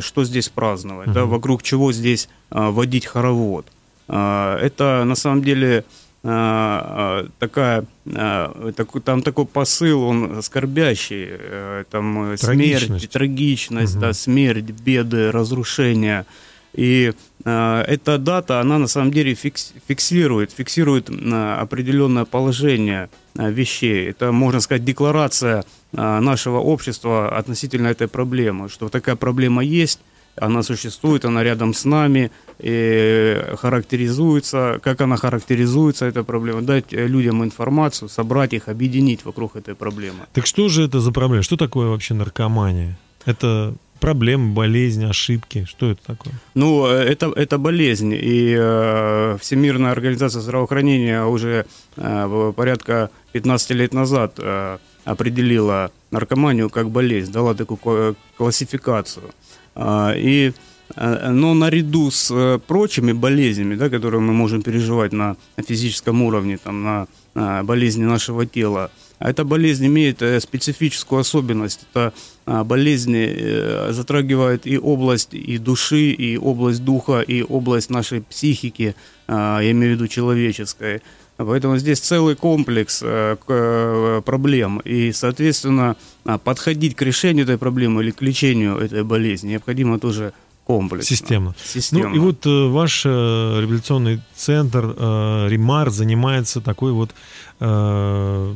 что 0.00 0.24
здесь 0.24 0.48
праздновать, 0.48 1.10
uh-huh. 1.10 1.12
да, 1.12 1.24
вокруг 1.26 1.62
чего 1.62 1.92
здесь 1.92 2.28
водить 2.50 3.06
хоровод. 3.06 3.66
Это 4.08 5.04
на 5.06 5.14
самом 5.14 5.44
деле 5.44 5.84
такая, 6.22 7.84
такой, 8.04 9.00
там 9.00 9.22
такой 9.22 9.46
посыл, 9.46 10.02
он 10.02 10.42
скорбящий, 10.42 11.26
э, 11.28 11.84
там 11.88 12.36
смерть, 12.36 13.08
трагичность, 13.10 13.94
угу. 13.94 14.00
да, 14.00 14.12
смерть, 14.12 14.70
беды, 14.70 15.30
разрушения– 15.30 16.26
и 16.78 17.12
э, 17.44 17.84
эта 17.88 18.18
дата, 18.18 18.60
она 18.60 18.78
на 18.78 18.86
самом 18.86 19.10
деле 19.10 19.34
фикс, 19.34 19.74
фиксирует, 19.88 20.52
фиксирует 20.52 21.10
определенное 21.10 22.24
положение 22.24 23.10
э, 23.36 23.50
вещей. 23.50 24.10
Это, 24.10 24.30
можно 24.30 24.60
сказать, 24.60 24.84
декларация 24.84 25.64
э, 25.92 26.20
нашего 26.20 26.60
общества 26.60 27.36
относительно 27.36 27.88
этой 27.88 28.06
проблемы, 28.06 28.68
что 28.68 28.88
такая 28.88 29.16
проблема 29.16 29.64
есть, 29.64 29.98
она 30.36 30.62
существует, 30.62 31.24
она 31.24 31.42
рядом 31.42 31.74
с 31.74 31.84
нами, 31.84 32.30
и 32.60 33.42
характеризуется, 33.56 34.78
как 34.80 35.00
она 35.00 35.16
характеризуется, 35.16 36.06
эта 36.06 36.22
проблема, 36.22 36.62
дать 36.62 36.92
людям 36.92 37.42
информацию, 37.42 38.08
собрать 38.08 38.52
их, 38.52 38.68
объединить 38.68 39.24
вокруг 39.24 39.56
этой 39.56 39.74
проблемы. 39.74 40.20
Так 40.32 40.46
что 40.46 40.68
же 40.68 40.84
это 40.84 41.00
за 41.00 41.10
проблема? 41.10 41.42
Что 41.42 41.56
такое 41.56 41.88
вообще 41.88 42.14
наркомания? 42.14 42.96
Это 43.24 43.74
проблемы, 43.98 44.52
болезни, 44.52 45.04
ошибки? 45.04 45.64
Что 45.68 45.90
это 45.90 46.00
такое? 46.06 46.34
Ну, 46.54 46.86
это, 46.86 47.32
это 47.36 47.58
болезнь. 47.58 48.12
И 48.14 48.54
э, 48.58 49.36
Всемирная 49.40 49.92
организация 49.92 50.40
здравоохранения 50.40 51.24
уже 51.24 51.66
э, 51.96 52.52
порядка 52.56 53.10
15 53.32 53.70
лет 53.70 53.94
назад 53.94 54.34
э, 54.38 54.78
определила 55.04 55.90
наркоманию 56.10 56.70
как 56.70 56.90
болезнь, 56.90 57.32
дала 57.32 57.54
такую 57.54 58.16
классификацию. 58.36 59.30
Э, 59.74 60.12
и 60.16 60.52
э, 60.96 61.30
но 61.30 61.54
наряду 61.54 62.10
с 62.10 62.30
э, 62.30 62.58
прочими 62.66 63.12
болезнями, 63.12 63.74
да, 63.74 63.90
которые 63.90 64.20
мы 64.20 64.32
можем 64.32 64.62
переживать 64.62 65.12
на 65.12 65.36
физическом 65.66 66.22
уровне, 66.22 66.58
там, 66.58 66.82
на, 66.82 67.06
на 67.34 67.62
болезни 67.64 68.04
нашего 68.04 68.46
тела, 68.46 68.90
эта 69.18 69.44
болезнь 69.44 69.86
имеет 69.86 70.22
э, 70.22 70.40
специфическую 70.40 71.20
особенность. 71.20 71.86
Это 71.92 72.12
а, 72.50 72.64
болезнь 72.64 73.14
э, 73.14 73.92
затрагивает 73.92 74.66
и 74.66 74.78
область 74.78 75.34
и 75.34 75.58
души, 75.58 76.12
и 76.12 76.38
область 76.38 76.82
духа, 76.82 77.20
и 77.20 77.42
область 77.42 77.90
нашей 77.90 78.22
психики, 78.22 78.94
а, 79.26 79.60
я 79.60 79.72
имею 79.72 79.92
в 79.92 79.96
виду 79.96 80.08
человеческой. 80.08 81.02
Поэтому 81.36 81.76
здесь 81.76 82.00
целый 82.00 82.36
комплекс 82.36 83.02
э, 83.04 84.22
проблем. 84.24 84.78
И, 84.78 85.12
соответственно, 85.12 85.96
подходить 86.42 86.96
к 86.96 87.02
решению 87.02 87.44
этой 87.44 87.58
проблемы 87.58 88.02
или 88.02 88.12
к 88.12 88.22
лечению 88.22 88.78
этой 88.78 89.04
болезни 89.04 89.50
необходимо 89.50 89.98
тоже 89.98 90.32
комплексно. 90.68 91.16
Системно. 91.16 91.54
Системно. 91.64 92.10
Ну 92.10 92.14
и 92.14 92.18
вот 92.18 92.46
э, 92.46 92.68
ваш 92.68 93.06
э, 93.06 93.08
реабилитационный 93.08 94.20
центр 94.36 94.94
э, 94.96 95.48
Римар 95.48 95.88
занимается 95.88 96.60
такой 96.60 96.92
вот 96.92 97.10
э, 97.58 98.54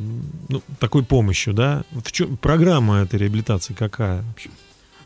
ну, 0.49 0.61
такой 0.79 1.03
помощью, 1.03 1.55
да? 1.55 1.83
В 1.91 2.11
чем 2.11 2.37
программа 2.37 3.01
этой 3.01 3.19
реабилитации 3.19 3.73
какая 3.73 4.23
вообще? 4.27 4.51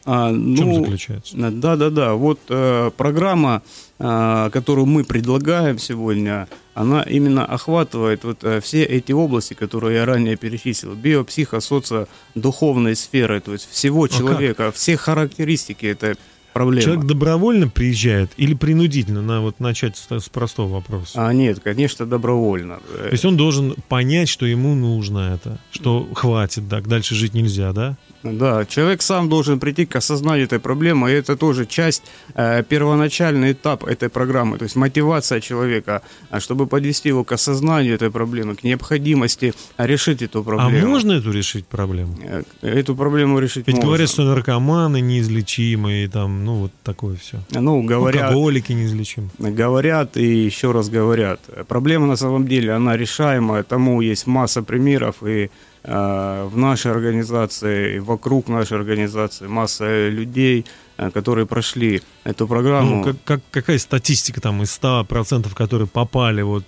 А, 0.03 0.31
ну, 0.31 0.53
в 0.53 0.57
чем 0.57 0.75
заключается? 0.75 1.37
Да, 1.37 1.75
да, 1.77 1.89
да. 1.89 2.13
Вот 2.13 2.39
э, 2.49 2.91
программа, 2.97 3.61
э, 3.99 4.49
которую 4.51 4.85
мы 4.85 5.05
предлагаем 5.05 5.79
сегодня, 5.79 6.49
она 6.73 7.03
именно 7.03 7.45
охватывает 7.45 8.25
вот 8.25 8.43
э, 8.43 8.59
все 8.59 8.83
эти 8.83 9.13
области, 9.13 9.53
которые 9.53 9.97
я 9.97 10.05
ранее 10.05 10.35
перечислил: 10.35 10.93
био, 10.93 11.23
психо, 11.23 11.61
социо, 11.61 12.07
духовной 12.35 12.95
сферы, 12.97 13.39
то 13.39 13.53
есть 13.53 13.69
всего 13.69 14.03
а 14.03 14.09
человека, 14.09 14.65
как? 14.67 14.75
все 14.75 14.97
характеристики 14.97 15.85
этой 15.85 16.15
проблема. 16.57 16.81
Человек 16.81 17.05
добровольно 17.05 17.67
приезжает 17.67 18.31
или 18.37 18.53
принудительно? 18.53 19.21
На, 19.21 19.41
вот 19.41 19.59
начать 19.59 19.97
с, 19.97 20.19
с 20.19 20.29
простого 20.29 20.75
вопроса. 20.75 21.27
А, 21.27 21.33
нет, 21.33 21.59
конечно, 21.63 22.05
добровольно. 22.05 22.79
То 22.95 23.09
есть 23.11 23.25
он 23.25 23.37
должен 23.37 23.75
понять, 23.87 24.29
что 24.29 24.45
ему 24.45 24.75
нужно 24.75 25.35
это, 25.35 25.59
что 25.71 26.07
хватит, 26.13 26.69
так 26.69 26.87
дальше 26.87 27.15
жить 27.15 27.33
нельзя, 27.33 27.73
да? 27.73 27.95
Да, 28.33 28.65
человек 28.65 29.01
сам 29.01 29.29
должен 29.29 29.59
прийти 29.59 29.85
к 29.85 29.95
осознанию 29.95 30.45
этой 30.45 30.59
проблемы, 30.59 31.11
и 31.11 31.13
это 31.13 31.35
тоже 31.35 31.65
часть, 31.65 32.03
э, 32.35 32.63
первоначальный 32.63 33.51
этап 33.51 33.83
этой 33.85 34.09
программы, 34.09 34.57
то 34.57 34.63
есть 34.63 34.75
мотивация 34.75 35.41
человека, 35.41 36.01
а 36.29 36.39
чтобы 36.39 36.67
подвести 36.67 37.09
его 37.09 37.23
к 37.23 37.31
осознанию 37.31 37.95
этой 37.95 38.11
проблемы, 38.11 38.55
к 38.55 38.63
необходимости 38.63 39.53
решить 39.77 40.21
эту 40.21 40.43
проблему. 40.43 40.85
А 40.85 40.89
можно 40.89 41.13
эту 41.13 41.31
решить 41.31 41.65
проблему? 41.67 42.17
Э, 42.23 42.43
эту 42.61 42.95
проблему 42.95 43.39
решить 43.39 43.67
Ведь 43.67 43.75
можно. 43.75 43.85
говорят, 43.85 44.09
что 44.09 44.23
наркоманы 44.23 45.01
неизлечимы, 45.01 46.03
и 46.03 46.07
там, 46.07 46.45
ну, 46.45 46.55
вот 46.55 46.71
такое 46.83 47.15
все. 47.15 47.37
Ну, 47.51 47.83
говорят... 47.83 48.23
Алкоголики 48.23 48.73
неизлечимы. 48.73 49.29
Говорят 49.39 50.17
и 50.17 50.45
еще 50.45 50.71
раз 50.71 50.89
говорят. 50.89 51.39
Проблема 51.67 52.07
на 52.07 52.15
самом 52.15 52.47
деле, 52.47 52.73
она 52.73 52.97
решаемая, 52.97 53.63
тому 53.63 54.01
есть 54.01 54.27
масса 54.27 54.61
примеров, 54.61 55.15
и 55.23 55.49
в 55.83 56.51
нашей 56.55 56.91
организации, 56.91 57.99
вокруг 57.99 58.47
нашей 58.49 58.77
организации 58.77 59.47
масса 59.47 60.09
людей, 60.09 60.65
э, 60.97 61.11
которые 61.11 61.45
прошли 61.45 62.01
эту 62.23 62.47
программу. 62.47 62.97
Ну, 62.97 63.03
как, 63.03 63.15
как, 63.23 63.41
какая 63.51 63.77
статистика 63.77 64.41
там 64.41 64.61
из 64.63 64.77
100%, 64.81 65.53
которые 65.53 65.87
попали 65.87 66.41
вот 66.41 66.65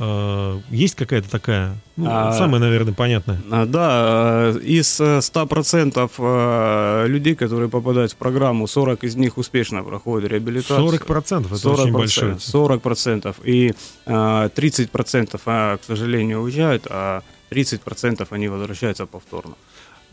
э, 0.00 0.60
есть 0.70 0.94
какая-то 0.94 1.30
такая, 1.30 1.76
ну, 1.96 2.06
А, 2.08 2.32
самая, 2.32 2.60
наверное, 2.60 2.94
понятная? 2.94 3.40
А, 3.50 3.66
Да, 3.66 4.52
э, 4.54 4.58
из 4.60 5.00
э, 5.00 5.18
100% 5.20 6.10
э, 6.18 7.06
людей, 7.06 7.34
которые 7.34 7.68
попадают 7.68 8.12
в 8.12 8.16
программу, 8.16 8.66
40 8.66 9.04
из 9.04 9.16
них 9.16 9.38
успешно 9.38 9.82
проходят 9.82 10.30
реабилитацию. 10.30 10.88
40% 10.88 11.54
это 11.54 11.70
очень 11.70 11.92
большое. 11.92 12.34
40%. 12.34 13.36
И 13.44 13.74
э, 14.06 14.12
30%, 14.12 15.40
а, 15.46 15.76
к 15.76 15.84
сожалению, 15.84 16.40
уезжают, 16.40 16.86
а 16.90 17.22
30% 17.50 18.26
они 18.30 18.48
возвращаются 18.48 19.06
повторно. 19.06 19.54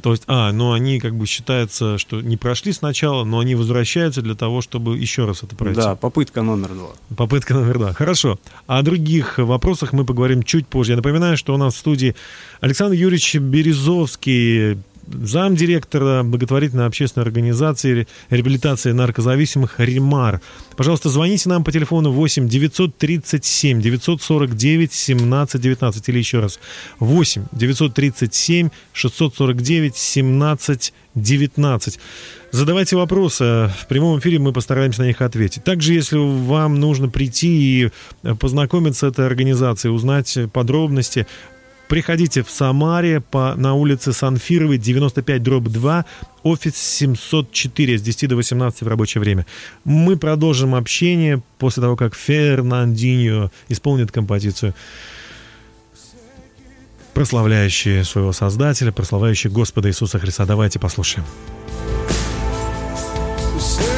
То 0.01 0.11
есть, 0.11 0.23
а, 0.27 0.51
ну 0.51 0.73
они 0.73 0.99
как 0.99 1.15
бы 1.15 1.25
считается, 1.25 1.97
что 1.97 2.21
не 2.21 2.37
прошли 2.37 2.71
сначала, 2.71 3.23
но 3.23 3.39
они 3.39 3.55
возвращаются 3.55 4.21
для 4.21 4.35
того, 4.35 4.61
чтобы 4.61 4.97
еще 4.97 5.25
раз 5.25 5.41
это 5.41 5.55
пройти. 5.55 5.81
Да, 5.81 5.95
попытка 5.95 6.43
номер 6.43 6.69
два. 6.69 6.89
Попытка 7.15 7.55
номер 7.55 7.79
два. 7.79 7.93
Хорошо. 7.93 8.39
О 8.67 8.81
других 8.83 9.39
вопросах 9.39 9.93
мы 9.93 10.05
поговорим 10.05 10.43
чуть 10.43 10.67
позже. 10.67 10.91
Я 10.91 10.97
напоминаю, 10.97 11.35
что 11.35 11.53
у 11.53 11.57
нас 11.57 11.73
в 11.73 11.79
студии 11.79 12.15
Александр 12.61 12.93
Юрьевич 12.93 13.35
Березовский, 13.35 14.77
замдиректора 15.11 16.23
благотворительной 16.23 16.85
общественной 16.85 17.25
организации 17.25 18.07
реабилитации 18.29 18.91
наркозависимых 18.91 19.79
«Ремар». 19.79 20.41
Пожалуйста, 20.75 21.09
звоните 21.09 21.49
нам 21.49 21.63
по 21.63 21.71
телефону 21.71 22.11
8 22.11 22.47
937 22.47 23.81
949 23.81 24.93
17 24.93 25.61
19 25.61 26.09
или 26.09 26.17
еще 26.17 26.39
раз 26.39 26.59
8 26.99 27.45
937 27.51 28.69
649 28.93 29.95
17 29.95 30.93
19. 31.15 31.99
Задавайте 32.51 32.95
вопросы. 32.95 33.43
В 33.43 33.87
прямом 33.89 34.19
эфире 34.19 34.39
мы 34.39 34.53
постараемся 34.53 35.01
на 35.01 35.07
них 35.07 35.21
ответить. 35.21 35.63
Также, 35.63 35.93
если 35.93 36.17
вам 36.17 36.79
нужно 36.79 37.09
прийти 37.09 37.47
и 37.83 37.89
познакомиться 38.35 39.07
с 39.07 39.11
этой 39.11 39.25
организацией, 39.25 39.93
узнать 39.93 40.37
подробности, 40.53 41.27
Приходите 41.87 42.43
в 42.43 42.49
Самаре 42.49 43.21
по, 43.21 43.55
на 43.55 43.73
улице 43.73 44.11
Санфировой, 44.11 44.77
95, 44.77 45.41
дробь 45.41 45.67
2, 45.67 46.05
офис 46.43 46.75
704 46.75 47.97
с 47.97 48.01
10 48.01 48.29
до 48.29 48.35
18 48.35 48.81
в 48.81 48.87
рабочее 48.87 49.21
время. 49.21 49.45
Мы 49.85 50.17
продолжим 50.17 50.75
общение 50.75 51.41
после 51.57 51.81
того, 51.81 51.95
как 51.95 52.13
Фернандинho 52.13 53.51
исполнит 53.69 54.11
композицию, 54.11 54.73
прославляющие 57.13 58.03
своего 58.03 58.33
Создателя, 58.33 58.91
прославляющие 58.91 59.51
Господа 59.51 59.89
Иисуса 59.89 60.19
Христа. 60.19 60.45
Давайте 60.45 60.79
послушаем. 60.79 61.25
Sei 63.59 63.96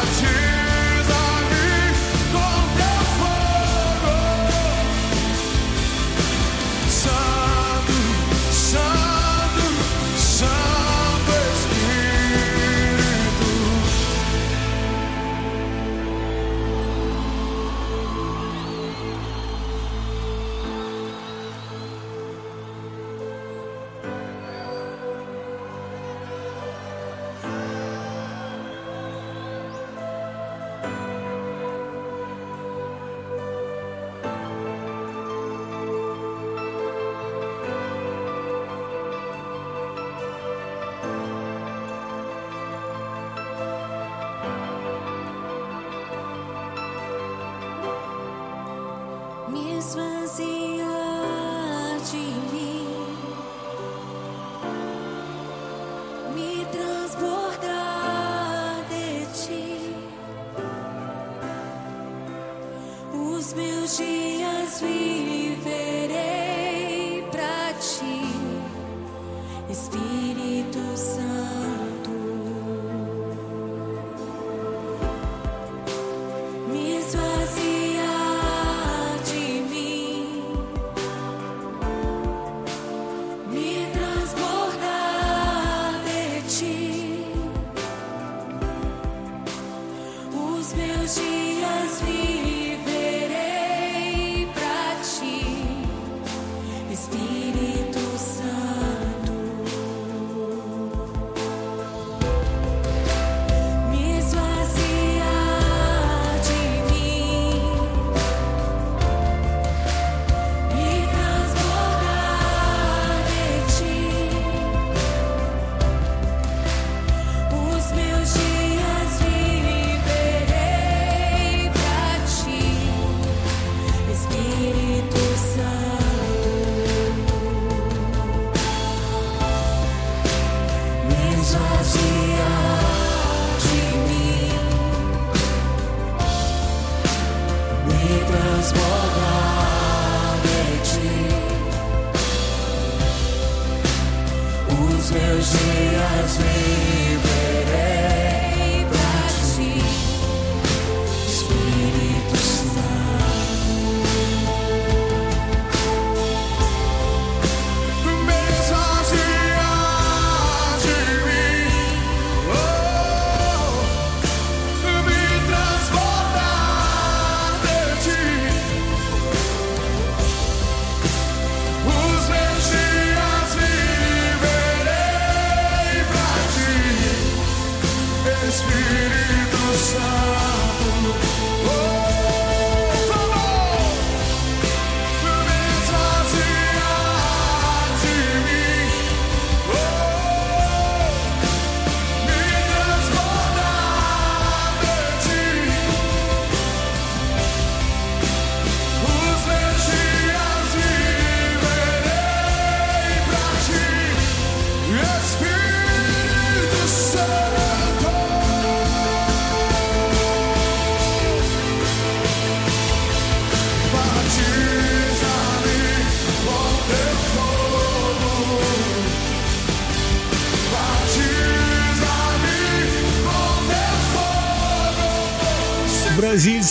touching. 0.00 0.57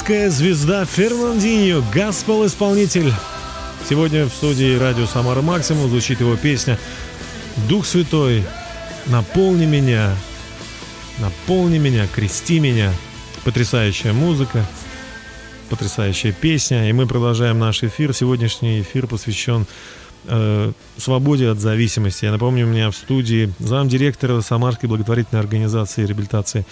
Бразильская 0.08 0.30
звезда 0.30 0.84
Фернандинho, 0.86 1.84
Гаспел-исполнитель. 1.94 3.12
Сегодня 3.90 4.26
в 4.26 4.30
студии 4.30 4.78
радио 4.78 5.06
Самара 5.06 5.42
Максимум 5.42 5.90
звучит 5.90 6.22
его 6.22 6.38
песня 6.38 6.80
«Дух 7.68 7.86
Святой, 7.86 8.44
наполни 9.08 9.66
меня, 9.66 10.16
наполни 11.20 11.78
меня, 11.78 12.08
крести 12.08 12.60
меня». 12.60 12.94
Потрясающая 13.44 14.14
музыка, 14.14 14.66
потрясающая 15.70 16.32
песня. 16.32 16.90
И 16.90 16.94
мы 16.94 17.06
продолжаем 17.06 17.60
наш 17.60 17.84
эфир. 17.84 18.14
Сегодняшний 18.14 18.82
эфир 18.82 19.08
посвящен 19.08 19.66
э, 20.26 20.72
свободе 20.98 21.50
от 21.50 21.60
зависимости. 21.60 22.24
Я 22.24 22.32
напомню, 22.32 22.66
у 22.66 22.70
меня 22.70 22.92
в 22.92 22.96
студии 22.96 23.52
замдиректора 23.60 24.40
Самарской 24.40 24.88
благотворительной 24.88 25.42
организации 25.42 26.06
реабилитации 26.06 26.66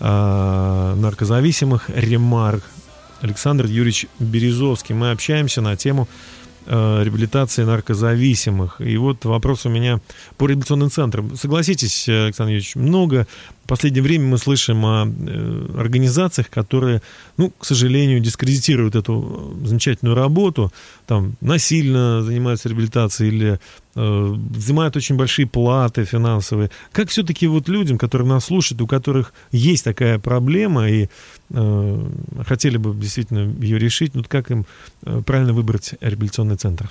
э, 0.00 0.94
наркозависимых 0.96 1.90
«Ремарк» 1.94 2.64
Александр 3.20 3.66
Юрьевич 3.66 4.06
Березовский. 4.18 4.94
Мы 4.94 5.10
общаемся 5.10 5.60
на 5.60 5.76
тему 5.76 6.08
э, 6.66 7.02
реабилитации 7.04 7.64
наркозависимых. 7.64 8.80
И 8.80 8.96
вот 8.96 9.24
вопрос 9.24 9.66
у 9.66 9.68
меня 9.68 10.00
по 10.36 10.46
реабилитационным 10.46 10.90
центрам. 10.90 11.36
Согласитесь, 11.36 12.08
Александр 12.08 12.52
Юрьевич, 12.52 12.76
много 12.76 13.26
в 13.64 13.68
последнее 13.68 14.02
время 14.02 14.24
мы 14.26 14.38
слышим 14.38 14.84
о 14.84 15.06
э, 15.06 15.66
организациях, 15.78 16.48
которые, 16.50 17.02
ну, 17.36 17.50
к 17.50 17.64
сожалению, 17.64 18.20
дискредитируют 18.20 18.96
эту 18.96 19.56
замечательную 19.64 20.16
работу, 20.16 20.72
там 21.06 21.36
насильно 21.40 22.22
занимаются 22.22 22.68
реабилитацией 22.68 23.28
или 23.32 23.52
э, 23.52 23.58
взимают 23.94 24.96
очень 24.96 25.16
большие 25.16 25.46
платы 25.46 26.04
финансовые. 26.04 26.70
Как 26.92 27.08
все-таки 27.08 27.46
вот 27.48 27.68
людям, 27.68 27.98
которые 27.98 28.28
нас 28.28 28.44
слушают, 28.44 28.80
у 28.82 28.86
которых 28.86 29.32
есть 29.50 29.84
такая 29.84 30.18
проблема 30.18 30.88
и 30.88 31.08
э, 31.50 32.10
хотели 32.46 32.76
бы 32.76 32.94
действительно 32.94 33.52
ее 33.60 33.78
решить, 33.78 34.14
вот 34.14 34.28
как 34.28 34.50
им 34.50 34.64
э, 35.02 35.22
правильно 35.26 35.52
выбрать 35.52 35.94
реабилитационный 36.00 36.56
центр? 36.56 36.90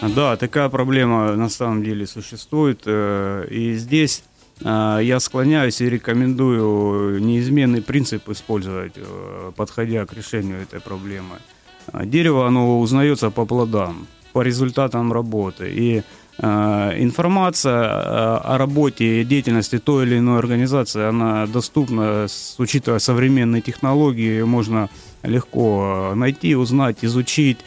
Да, 0.00 0.36
такая 0.36 0.68
проблема 0.68 1.34
на 1.36 1.48
самом 1.48 1.82
деле 1.84 2.06
существует. 2.06 2.82
э, 2.86 3.46
И 3.50 3.74
здесь 3.76 4.24
э, 4.60 5.00
я 5.02 5.20
склоняюсь 5.20 5.80
и 5.80 5.88
рекомендую 5.88 7.20
неизменный 7.20 7.82
принцип 7.82 8.28
использовать, 8.28 8.92
э, 8.96 9.52
подходя 9.56 10.04
к 10.04 10.12
решению 10.12 10.62
этой 10.62 10.80
проблемы. 10.80 11.36
Дерево, 12.04 12.46
оно 12.46 12.80
узнается 12.80 13.30
по 13.30 13.46
плодам, 13.46 14.06
по 14.32 14.42
результатам 14.42 15.12
работы. 15.12 15.70
И 15.70 16.02
э, 16.38 17.02
информация 17.02 17.82
э, 17.84 18.54
о 18.54 18.56
работе 18.58 19.20
и 19.20 19.24
деятельности 19.24 19.78
той 19.78 20.06
или 20.06 20.18
иной 20.18 20.38
организации, 20.38 21.08
она 21.08 21.46
доступна, 21.46 22.26
учитывая 22.58 22.98
современные 23.00 23.62
технологии, 23.62 24.42
можно 24.42 24.88
легко 25.22 26.10
э, 26.12 26.14
найти, 26.14 26.54
узнать, 26.56 26.98
изучить. 27.04 27.58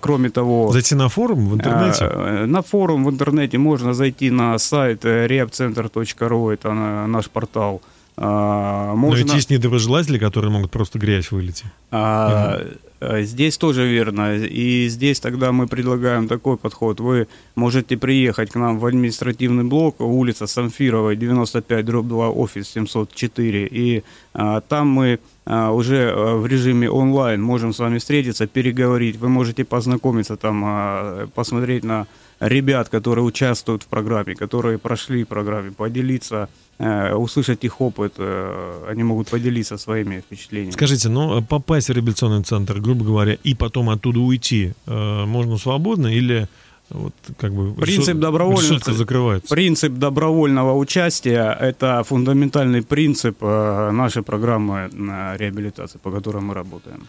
Кроме 0.00 0.30
того, 0.30 0.70
Зайти 0.72 0.94
на 0.94 1.08
форум 1.08 1.48
в 1.48 1.54
интернете? 1.54 2.04
На 2.46 2.62
форум 2.62 3.04
в 3.04 3.10
интернете 3.10 3.58
можно 3.58 3.92
зайти 3.92 4.30
на 4.30 4.56
сайт 4.58 5.04
rehabcenter.ru, 5.04 6.52
это 6.52 6.72
на- 6.72 7.06
наш 7.08 7.28
портал. 7.28 7.80
А, 8.16 8.90
Но 8.90 8.96
Можно, 8.96 9.22
ведь 9.24 9.34
есть 9.34 9.50
недоброжелатели, 9.50 10.18
которые 10.18 10.50
могут 10.50 10.70
просто 10.70 10.98
грязь 10.98 11.30
вылить. 11.32 11.64
а, 11.90 12.60
э, 13.00 13.22
Здесь 13.22 13.58
тоже 13.58 13.86
верно. 13.88 14.36
И 14.36 14.88
здесь 14.88 15.18
тогда 15.20 15.50
мы 15.50 15.66
предлагаем 15.66 16.28
такой 16.28 16.56
подход. 16.56 17.00
Вы 17.00 17.26
можете 17.56 17.96
приехать 17.96 18.50
к 18.50 18.54
нам 18.54 18.78
в 18.78 18.86
административный 18.86 19.64
блок, 19.64 20.00
улица 20.00 20.46
Самфирова, 20.46 21.16
95, 21.16 21.84
дробь 21.84 22.06
2, 22.06 22.30
офис 22.30 22.68
704. 22.68 23.66
И 23.66 24.04
а, 24.32 24.60
там 24.60 24.88
мы 24.88 25.18
а, 25.44 25.72
уже 25.72 26.12
а, 26.14 26.36
в 26.36 26.46
режиме 26.46 26.88
онлайн 26.88 27.42
можем 27.42 27.72
с 27.72 27.78
вами 27.80 27.98
встретиться, 27.98 28.46
переговорить. 28.46 29.16
Вы 29.16 29.28
можете 29.28 29.64
познакомиться 29.64 30.36
там, 30.36 30.62
а, 30.64 31.26
посмотреть 31.34 31.82
на 31.84 32.06
ребят, 32.48 32.88
которые 32.88 33.24
участвуют 33.24 33.82
в 33.82 33.86
программе, 33.86 34.34
которые 34.34 34.78
прошли 34.78 35.24
программе, 35.24 35.70
поделиться, 35.70 36.48
э, 36.78 37.14
услышать 37.14 37.64
их 37.64 37.80
опыт. 37.80 38.14
э, 38.18 38.86
Они 38.90 39.02
могут 39.02 39.28
поделиться 39.28 39.78
своими 39.78 40.20
впечатлениями. 40.20 40.72
Скажите, 40.72 41.08
ну 41.08 41.42
попасть 41.42 41.88
в 41.88 41.92
реабилитационный 41.92 42.42
центр, 42.42 42.80
грубо 42.80 43.04
говоря, 43.04 43.36
и 43.46 43.54
потом 43.54 43.88
оттуда 43.88 44.20
уйти, 44.20 44.72
э, 44.86 45.24
можно 45.26 45.58
свободно 45.58 46.08
или 46.08 46.46
вот 46.90 47.14
как 47.38 47.52
бы 47.52 47.74
Принцип 47.74 48.16
решетка 48.16 48.92
закрывается? 48.92 49.54
Принцип 49.54 49.92
добровольного 49.94 50.74
участия– 50.74 51.56
это 51.60 52.02
фундаментальный 52.04 52.82
принцип 52.82 53.36
э, 53.40 53.90
нашей 53.92 54.22
программы 54.22 54.90
э, 54.92 55.36
реабилитации, 55.38 55.98
по 55.98 56.10
которой 56.10 56.42
мы 56.42 56.54
работаем. 56.54 57.06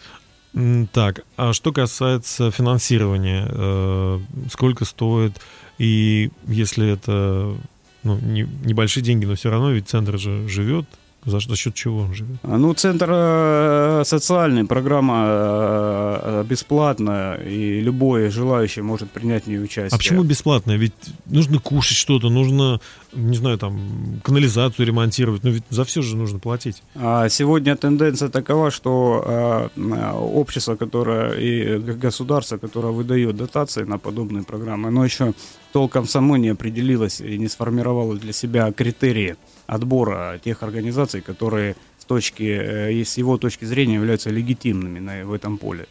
Так, 0.92 1.24
а 1.36 1.52
что 1.52 1.70
касается 1.72 2.50
финансирования, 2.50 3.46
э, 3.46 4.20
сколько 4.50 4.86
стоит, 4.86 5.38
и 5.76 6.30
если 6.46 6.88
это 6.92 7.54
ну, 8.02 8.18
не- 8.18 8.48
небольшие 8.64 9.04
деньги, 9.04 9.26
но 9.26 9.34
все 9.34 9.50
равно 9.50 9.72
ведь 9.72 9.88
центр 9.88 10.16
же 10.18 10.48
живет, 10.48 10.86
за, 11.26 11.40
за 11.40 11.56
счет 11.56 11.74
чего 11.74 11.98
он 11.98 12.14
живет? 12.14 12.38
Ну, 12.42 12.72
центр 12.74 13.08
э, 13.10 14.02
социальный, 14.04 14.64
программа 14.64 15.24
э, 15.28 16.44
бесплатная, 16.48 17.36
и 17.36 17.80
любой 17.80 18.30
желающий 18.30 18.82
может 18.82 19.10
принять 19.10 19.44
в 19.44 19.48
ней 19.48 19.58
участие. 19.58 19.94
А 19.94 19.98
почему 19.98 20.22
бесплатно? 20.22 20.76
Ведь 20.76 20.94
нужно 21.26 21.58
кушать 21.58 21.96
что-то, 21.96 22.30
нужно, 22.30 22.80
не 23.12 23.36
знаю, 23.36 23.58
там, 23.58 24.20
канализацию 24.22 24.86
ремонтировать, 24.86 25.44
но 25.44 25.50
ведь 25.50 25.64
за 25.68 25.84
все 25.84 26.02
же 26.02 26.16
нужно 26.16 26.38
платить. 26.38 26.82
А 26.94 27.28
Сегодня 27.28 27.76
тенденция 27.76 28.28
такова, 28.28 28.70
что 28.70 29.22
э, 29.26 29.68
э, 29.76 30.12
общество, 30.12 30.76
которое 30.76 31.32
и 31.32 31.78
государство, 31.78 32.56
которое 32.56 32.92
выдает 32.92 33.36
дотации 33.36 33.82
на 33.82 33.98
подобные 33.98 34.42
программы, 34.44 34.88
оно 34.88 35.04
еще 35.04 35.34
толком 35.72 36.06
само 36.06 36.36
не 36.36 36.48
определилось 36.48 37.20
и 37.20 37.36
не 37.36 37.48
сформировало 37.48 38.14
для 38.14 38.32
себя 38.32 38.72
критерии 38.72 39.36
отбора 39.66 40.38
тех 40.44 40.62
организаций, 40.62 41.20
которые 41.20 41.74
с 41.98 42.04
точки, 42.04 42.44
э, 42.44 43.04
с 43.04 43.18
его 43.18 43.38
точки 43.38 43.64
зрения 43.64 43.94
являются 43.94 44.30
легитимными 44.30 45.00
на, 45.00 45.24
в 45.24 45.32
этом 45.32 45.58
поле. 45.58 45.86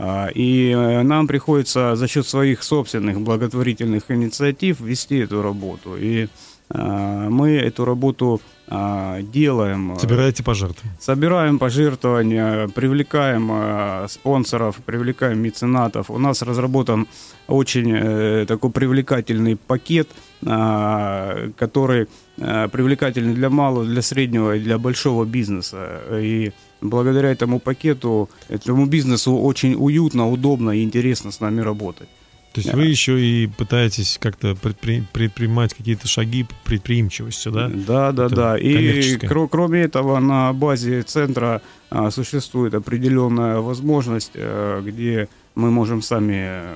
А, 0.00 0.28
И 0.34 0.70
э, 0.70 1.02
нам 1.02 1.26
приходится 1.26 1.96
за 1.96 2.06
счет 2.06 2.26
своих 2.26 2.62
собственных 2.62 3.20
благотворительных 3.20 4.10
инициатив 4.10 4.80
вести 4.80 5.18
эту 5.18 5.42
работу. 5.42 5.96
И 5.96 6.28
а, 6.70 7.28
мы 7.28 7.56
эту 7.56 7.84
работу 7.84 8.40
а, 8.68 9.20
делаем. 9.22 9.94
э, 9.94 9.98
Собираете 9.98 10.44
пожертвования. 10.44 10.96
Собираем 11.00 11.58
пожертвования, 11.58 12.68
привлекаем 12.68 14.08
спонсоров, 14.08 14.76
привлекаем 14.86 15.40
меценатов. 15.40 16.10
У 16.10 16.18
нас 16.18 16.42
разработан 16.42 17.08
очень 17.48 18.46
такой 18.46 18.70
привлекательный 18.70 19.56
пакет, 19.56 20.08
который 20.40 22.06
э, 22.38 22.68
привлекательный 22.70 23.34
для 23.34 23.50
малого, 23.50 23.84
для 23.84 24.02
среднего 24.02 24.56
и 24.56 24.60
для 24.60 24.78
большого 24.78 25.24
бизнеса. 25.24 26.00
И 26.12 26.52
благодаря 26.80 27.30
этому 27.30 27.58
пакету, 27.60 28.28
этому 28.48 28.86
бизнесу 28.86 29.36
очень 29.36 29.74
уютно, 29.74 30.28
удобно 30.28 30.70
и 30.70 30.82
интересно 30.82 31.30
с 31.30 31.40
нами 31.40 31.60
работать. 31.60 32.08
То 32.54 32.60
есть 32.60 32.70
Да. 32.70 32.76
вы 32.78 32.86
еще 32.86 33.20
и 33.20 33.46
пытаетесь 33.46 34.16
как-то 34.20 34.52
предпри- 34.52 35.04
предпринимать 35.12 35.74
какие-то 35.74 36.08
шаги 36.08 36.44
по 36.44 36.54
предприимчивости, 36.64 37.50
да? 37.50 37.68
Да, 37.68 38.10
да, 38.12 38.26
Это 38.26 38.34
да. 38.34 38.58
И 38.58 39.16
кро- 39.18 39.48
кроме 39.48 39.82
этого, 39.82 40.18
на 40.18 40.52
базе 40.52 41.02
центра 41.02 41.60
а, 41.90 42.10
существует 42.10 42.74
определенная 42.74 43.58
возможность, 43.58 44.32
э, 44.34 44.82
где 44.84 45.28
мы 45.54 45.70
можем 45.70 46.00
сами 46.02 46.34
э, 46.36 46.74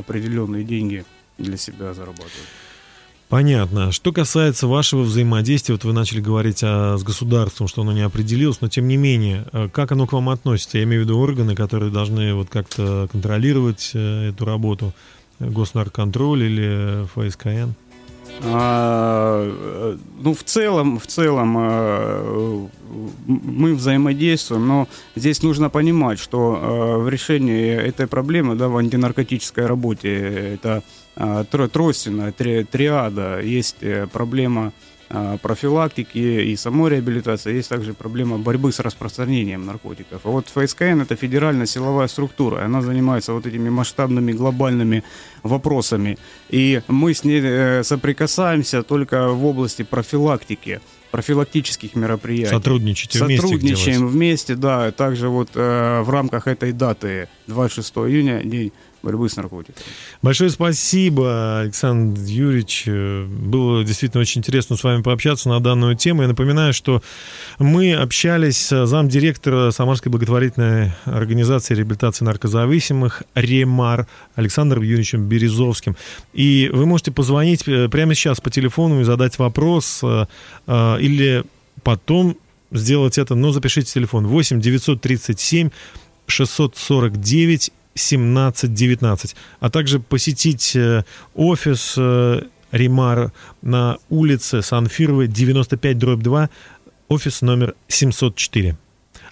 определенные 0.00 0.64
деньги 0.64 1.04
для 1.38 1.56
себя 1.56 1.94
зарабатывать. 1.94 2.48
Понятно. 3.28 3.90
Что 3.90 4.12
касается 4.12 4.66
вашего 4.66 5.02
взаимодействия, 5.02 5.74
вот 5.74 5.84
вы 5.84 5.92
начали 5.92 6.20
говорить 6.20 6.62
о, 6.62 6.96
с 6.98 7.02
государством, 7.02 7.68
что 7.68 7.82
оно 7.82 7.92
не 7.92 8.02
определилось, 8.02 8.60
но 8.60 8.68
тем 8.68 8.86
не 8.86 8.96
менее, 8.96 9.46
э, 9.52 9.68
как 9.72 9.92
оно 9.92 10.06
к 10.06 10.12
вам 10.12 10.28
относится? 10.28 10.78
Я 10.78 10.84
имею 10.84 11.02
в 11.02 11.04
виду 11.04 11.18
органы, 11.18 11.54
которые 11.54 11.90
должны 11.90 12.34
вот 12.34 12.48
как-то 12.50 13.08
контролировать 13.10 13.92
э, 13.94 14.28
эту 14.28 14.44
работу, 14.44 14.92
э, 15.40 15.48
Госнарконтроль 15.48 16.42
или 16.42 17.06
ФСКН? 17.06 17.72
А, 18.42 19.96
ну, 20.20 20.34
в 20.34 20.42
целом, 20.44 20.98
в 20.98 21.06
целом 21.06 21.56
м- 21.58 22.70
мы 23.26 23.74
взаимодействуем, 23.74 24.66
но 24.66 24.88
здесь 25.16 25.42
нужно 25.42 25.70
понимать, 25.70 26.18
что 26.18 26.58
э, 26.60 27.02
в 27.02 27.08
решении 27.08 27.70
этой 27.70 28.06
проблемы, 28.06 28.54
да, 28.54 28.68
в 28.68 28.76
антинаркотической 28.76 29.66
работе, 29.66 30.10
это 30.54 30.82
а, 31.16 31.44
тро- 31.44 31.68
тройственная 31.68 32.32
три- 32.32 32.64
триада, 32.64 33.40
есть 33.40 33.76
э, 33.82 34.06
проблема 34.12 34.66
а, 34.66 34.72
профилактики 35.42 36.18
и 36.18 36.56
самой 36.56 36.90
реабилитации, 36.90 37.54
есть 37.54 37.68
также 37.68 37.94
проблема 37.94 38.38
борьбы 38.38 38.72
с 38.72 38.80
распространением 38.80 39.66
наркотиков. 39.66 40.20
А 40.24 40.28
вот 40.28 40.48
ФСКН 40.48 41.00
это 41.00 41.16
федеральная 41.16 41.66
силовая 41.66 42.08
структура, 42.08 42.64
она 42.64 42.82
занимается 42.82 43.32
вот 43.32 43.46
этими 43.46 43.68
масштабными 43.68 44.32
глобальными 44.32 45.04
вопросами. 45.42 46.18
И 46.50 46.80
мы 46.88 47.14
с 47.14 47.24
ней 47.24 47.40
э, 47.42 47.82
соприкасаемся 47.84 48.82
только 48.82 49.28
в 49.28 49.44
области 49.44 49.82
профилактики 49.82 50.80
профилактических 51.10 51.94
мероприятий. 51.94 52.50
Сотрудничаете 52.50 53.24
вместе 53.24 53.42
Сотрудничаем 53.42 54.08
вместе, 54.08 54.56
да. 54.56 54.90
Также 54.90 55.28
вот 55.28 55.50
э, 55.54 56.00
в 56.02 56.10
рамках 56.10 56.48
этой 56.48 56.72
даты, 56.72 57.28
26 57.46 57.94
июня, 57.98 58.42
день 58.42 58.72
борьбы 59.04 59.28
с 59.28 59.36
наркотиками. 59.36 59.76
Большое 60.22 60.50
спасибо, 60.50 61.60
Александр 61.60 62.20
Юрьевич. 62.20 62.86
Было 62.86 63.84
действительно 63.84 64.22
очень 64.22 64.40
интересно 64.40 64.76
с 64.76 64.82
вами 64.82 65.02
пообщаться 65.02 65.48
на 65.48 65.60
данную 65.60 65.96
тему. 65.96 66.22
Я 66.22 66.28
напоминаю, 66.28 66.72
что 66.72 67.02
мы 67.58 67.94
общались 67.94 68.66
с 68.66 68.86
замдиректора 68.86 69.70
Самарской 69.70 70.10
благотворительной 70.10 70.92
организации 71.04 71.74
реабилитации 71.74 72.24
наркозависимых 72.24 73.22
«Ремар» 73.34 74.06
Александром 74.34 74.82
Юрьевичем 74.82 75.26
Березовским. 75.28 75.96
И 76.32 76.70
вы 76.72 76.86
можете 76.86 77.12
позвонить 77.12 77.66
э, 77.68 77.88
прямо 77.88 78.14
сейчас 78.14 78.40
по 78.40 78.50
телефону 78.50 79.00
и 79.00 79.04
задать 79.04 79.38
вопрос, 79.38 80.00
э, 80.02 80.26
э, 80.66 80.96
или 81.00 81.44
потом 81.82 82.36
сделать 82.70 83.18
это, 83.18 83.34
но 83.34 83.52
запишите 83.52 83.92
телефон 83.92 84.26
8 84.26 84.60
937 84.60 85.70
649 86.26 87.72
1719, 87.94 89.36
а 89.60 89.70
также 89.70 90.00
посетить 90.00 90.74
э, 90.74 91.04
офис 91.34 91.94
э, 91.96 92.42
Римар 92.72 93.32
на 93.62 93.98
улице 94.10 94.62
Санфировой 94.62 95.28
95 95.28 95.98
дробь 95.98 96.22
2, 96.22 96.50
офис 97.08 97.42
номер 97.42 97.74
704. 97.88 98.76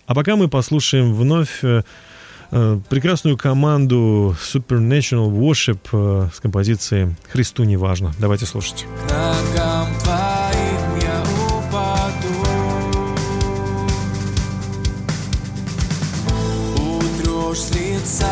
А 0.07 0.15
пока 0.15 0.37
мы 0.37 0.49
послушаем 0.49 1.13
вновь 1.15 1.63
э, 1.63 1.83
прекрасную 2.89 3.37
команду 3.37 4.37
Supernatural 4.41 5.31
Worship 5.31 6.31
с 6.33 6.39
композицией 6.39 7.17
«Христу 7.31 7.65
не 7.65 7.77
важно». 7.77 8.13
Давайте 8.19 8.47
слушать. 8.47 8.87
Лица 18.03 18.32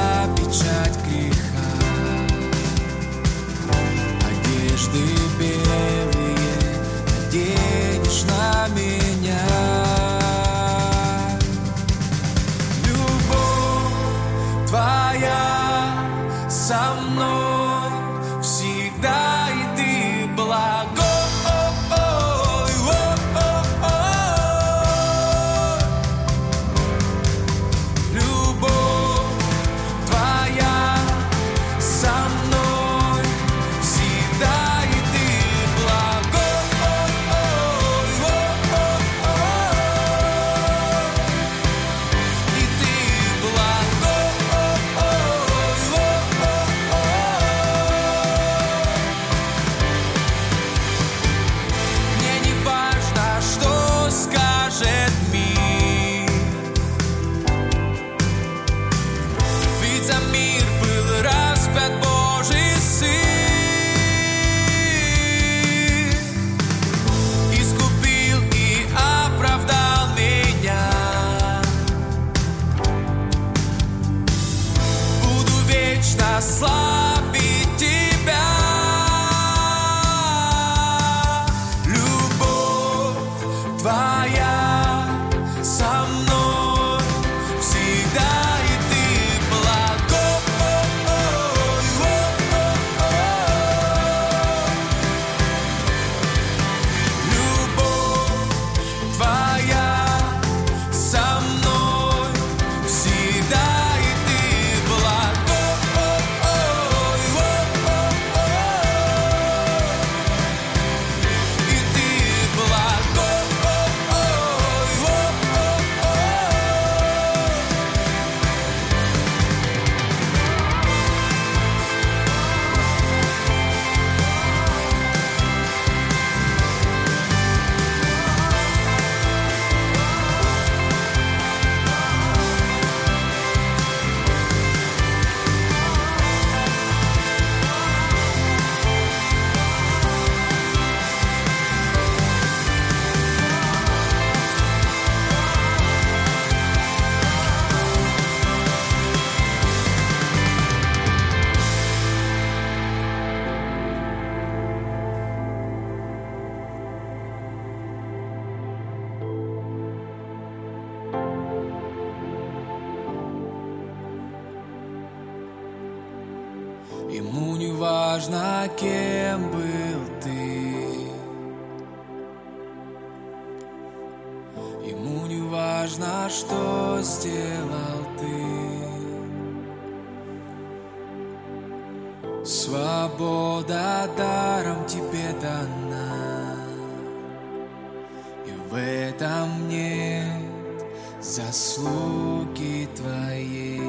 заслуги 191.30 192.88
твоей. 192.96 193.80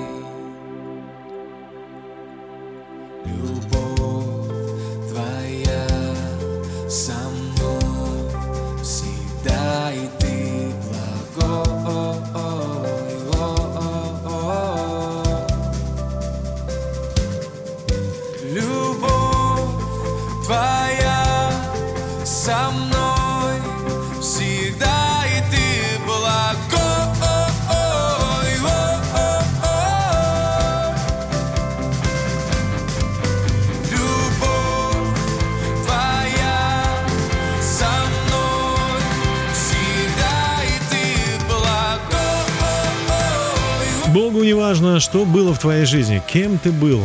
Что 45.11 45.25
было 45.25 45.53
в 45.53 45.59
твоей 45.59 45.83
жизни, 45.83 46.23
кем 46.25 46.57
ты 46.57 46.71
был, 46.71 47.03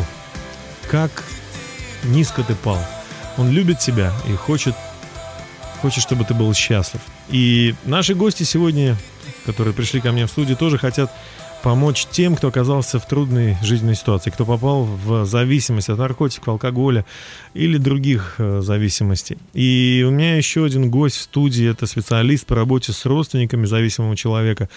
как 0.88 1.24
низко 2.04 2.44
ты 2.44 2.54
пал. 2.54 2.78
Он 3.36 3.50
любит 3.50 3.80
тебя 3.80 4.12
и 4.28 4.34
хочет, 4.34 4.76
хочет, 5.82 6.04
чтобы 6.04 6.24
ты 6.24 6.32
был 6.32 6.54
счастлив. 6.54 7.00
И 7.30 7.74
наши 7.84 8.14
гости 8.14 8.44
сегодня, 8.44 8.96
которые 9.44 9.74
пришли 9.74 10.00
ко 10.00 10.12
мне 10.12 10.26
в 10.26 10.30
студию, 10.30 10.56
тоже 10.56 10.78
хотят 10.78 11.12
помочь 11.66 12.06
тем, 12.12 12.36
кто 12.36 12.46
оказался 12.46 13.00
в 13.00 13.08
трудной 13.08 13.56
жизненной 13.60 13.96
ситуации, 13.96 14.30
кто 14.30 14.44
попал 14.44 14.84
в 14.84 15.26
зависимость 15.26 15.88
от 15.88 15.98
наркотиков, 15.98 16.46
алкоголя 16.46 17.04
или 17.54 17.76
других 17.76 18.36
э, 18.38 18.60
зависимостей. 18.60 19.36
И 19.52 20.04
у 20.06 20.12
меня 20.12 20.36
еще 20.36 20.64
один 20.64 20.88
гость 20.92 21.16
в 21.16 21.22
студии, 21.22 21.68
это 21.68 21.86
специалист 21.86 22.46
по 22.46 22.54
работе 22.54 22.92
с 22.92 23.04
родственниками 23.04 23.66
зависимого 23.66 24.14
человека, 24.14 24.68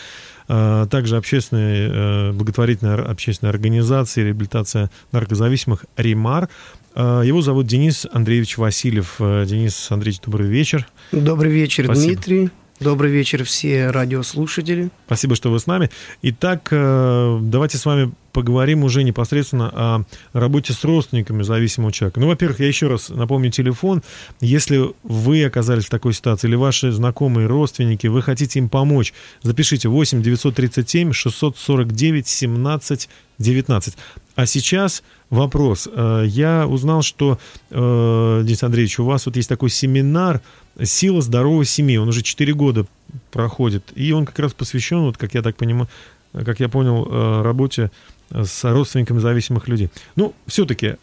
э, 0.47 0.87
также 0.89 1.17
общественная, 1.17 1.91
э, 1.91 2.31
благотворительная 2.31 3.03
общественная 3.05 3.51
организация 3.51 4.23
реабилитация 4.23 4.89
наркозависимых 5.11 5.85
«Римар». 5.95 6.49
Э, 6.95 7.21
Его 7.23 7.43
зовут 7.43 7.67
Денис 7.67 8.07
Андреевич 8.11 8.57
Васильев. 8.57 9.17
Денис 9.19 9.91
Андреевич, 9.91 10.21
добрый 10.21 10.47
вечер. 10.47 10.87
Добрый 11.11 11.51
вечер, 11.51 11.85
Спасибо. 11.85 12.13
Дмитрий. 12.15 12.49
Добрый 12.79 13.11
вечер, 13.11 13.43
все 13.43 13.91
радиослушатели. 13.91 14.89
Спасибо, 15.05 15.35
что 15.35 15.51
вы 15.51 15.59
с 15.59 15.67
нами. 15.67 15.89
Итак, 16.21 16.69
э, 16.71 17.39
давайте 17.41 17.77
с 17.77 17.85
вами 17.85 18.13
поговорим 18.31 18.85
уже 18.85 19.03
непосредственно 19.03 19.69
о 19.73 20.03
работе 20.31 20.71
с 20.71 20.85
родственниками 20.85 21.43
зависимого 21.43 21.91
человека. 21.91 22.21
Ну, 22.21 22.27
во-первых, 22.27 22.61
я 22.61 22.67
еще 22.67 22.87
раз 22.87 23.09
напомню 23.09 23.51
телефон. 23.51 24.01
Если 24.39 24.93
вы 25.03 25.43
оказались 25.43 25.87
в 25.87 25.89
такой 25.89 26.13
ситуации, 26.13 26.47
или 26.47 26.55
ваши 26.55 26.93
знакомые, 26.93 27.47
родственники, 27.47 28.07
вы 28.07 28.21
хотите 28.21 28.59
им 28.59 28.69
помочь, 28.69 29.13
запишите 29.41 29.89
8 29.89 30.21
937 30.21 31.11
649 31.11 32.27
17 32.27 33.09
19. 33.39 33.97
А 34.39 34.45
сейчас 34.45 35.03
вопрос. 35.29 35.89
Э, 35.91 36.23
Я 36.25 36.65
узнал, 36.65 37.01
что, 37.01 37.37
э, 37.71 38.41
Денис 38.45 38.63
Андреевич, 38.63 38.97
у 38.99 39.03
вас 39.03 39.25
вот 39.25 39.35
есть 39.35 39.49
такой 39.49 39.69
семинар 39.69 40.39
«Сила 40.81 41.21
здоровой 41.21 41.65
семьи». 41.65 41.97
Он 41.97 42.07
уже 42.07 42.21
4 42.21 42.53
года 42.53 42.85
проходит. 43.31 43.83
И 43.95 44.13
он 44.13 44.25
как 44.25 44.39
раз 44.39 44.53
посвящен, 44.53 44.99
вот 44.99 45.17
как 45.17 45.33
я 45.33 45.41
так 45.41 45.57
понимаю, 45.57 45.89
как 46.31 46.61
я 46.61 46.69
понял, 46.69 47.05
э, 47.05 47.41
работе 47.41 47.91
с 48.31 48.63
родственниками 48.63 49.19
зависимых 49.19 49.67
людей. 49.67 49.89
Ну, 50.15 50.33
все-таки, 50.47 50.95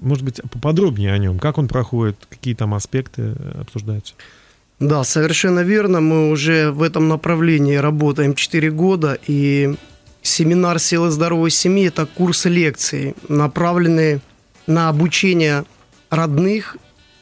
может 0.00 0.24
быть, 0.24 0.40
поподробнее 0.50 1.12
о 1.12 1.18
нем. 1.18 1.38
Как 1.38 1.58
он 1.58 1.68
проходит, 1.68 2.16
какие 2.30 2.54
там 2.54 2.72
аспекты 2.72 3.34
э, 3.36 3.60
обсуждаются? 3.60 4.14
Да, 4.78 5.04
совершенно 5.04 5.60
верно. 5.60 6.00
Мы 6.00 6.30
уже 6.30 6.70
в 6.70 6.82
этом 6.82 7.08
направлении 7.08 7.74
работаем 7.74 8.34
4 8.34 8.70
года. 8.70 9.18
И 9.26 9.74
семинар 10.22 10.78
«Силы 10.78 11.10
здоровой 11.10 11.50
семьи»– 11.50 11.86
это 11.88 12.06
курсы 12.06 12.48
лекций, 12.48 13.14
направленные 13.28 14.20
на 14.66 14.88
обучение 14.88 15.64
родных, 16.10 16.76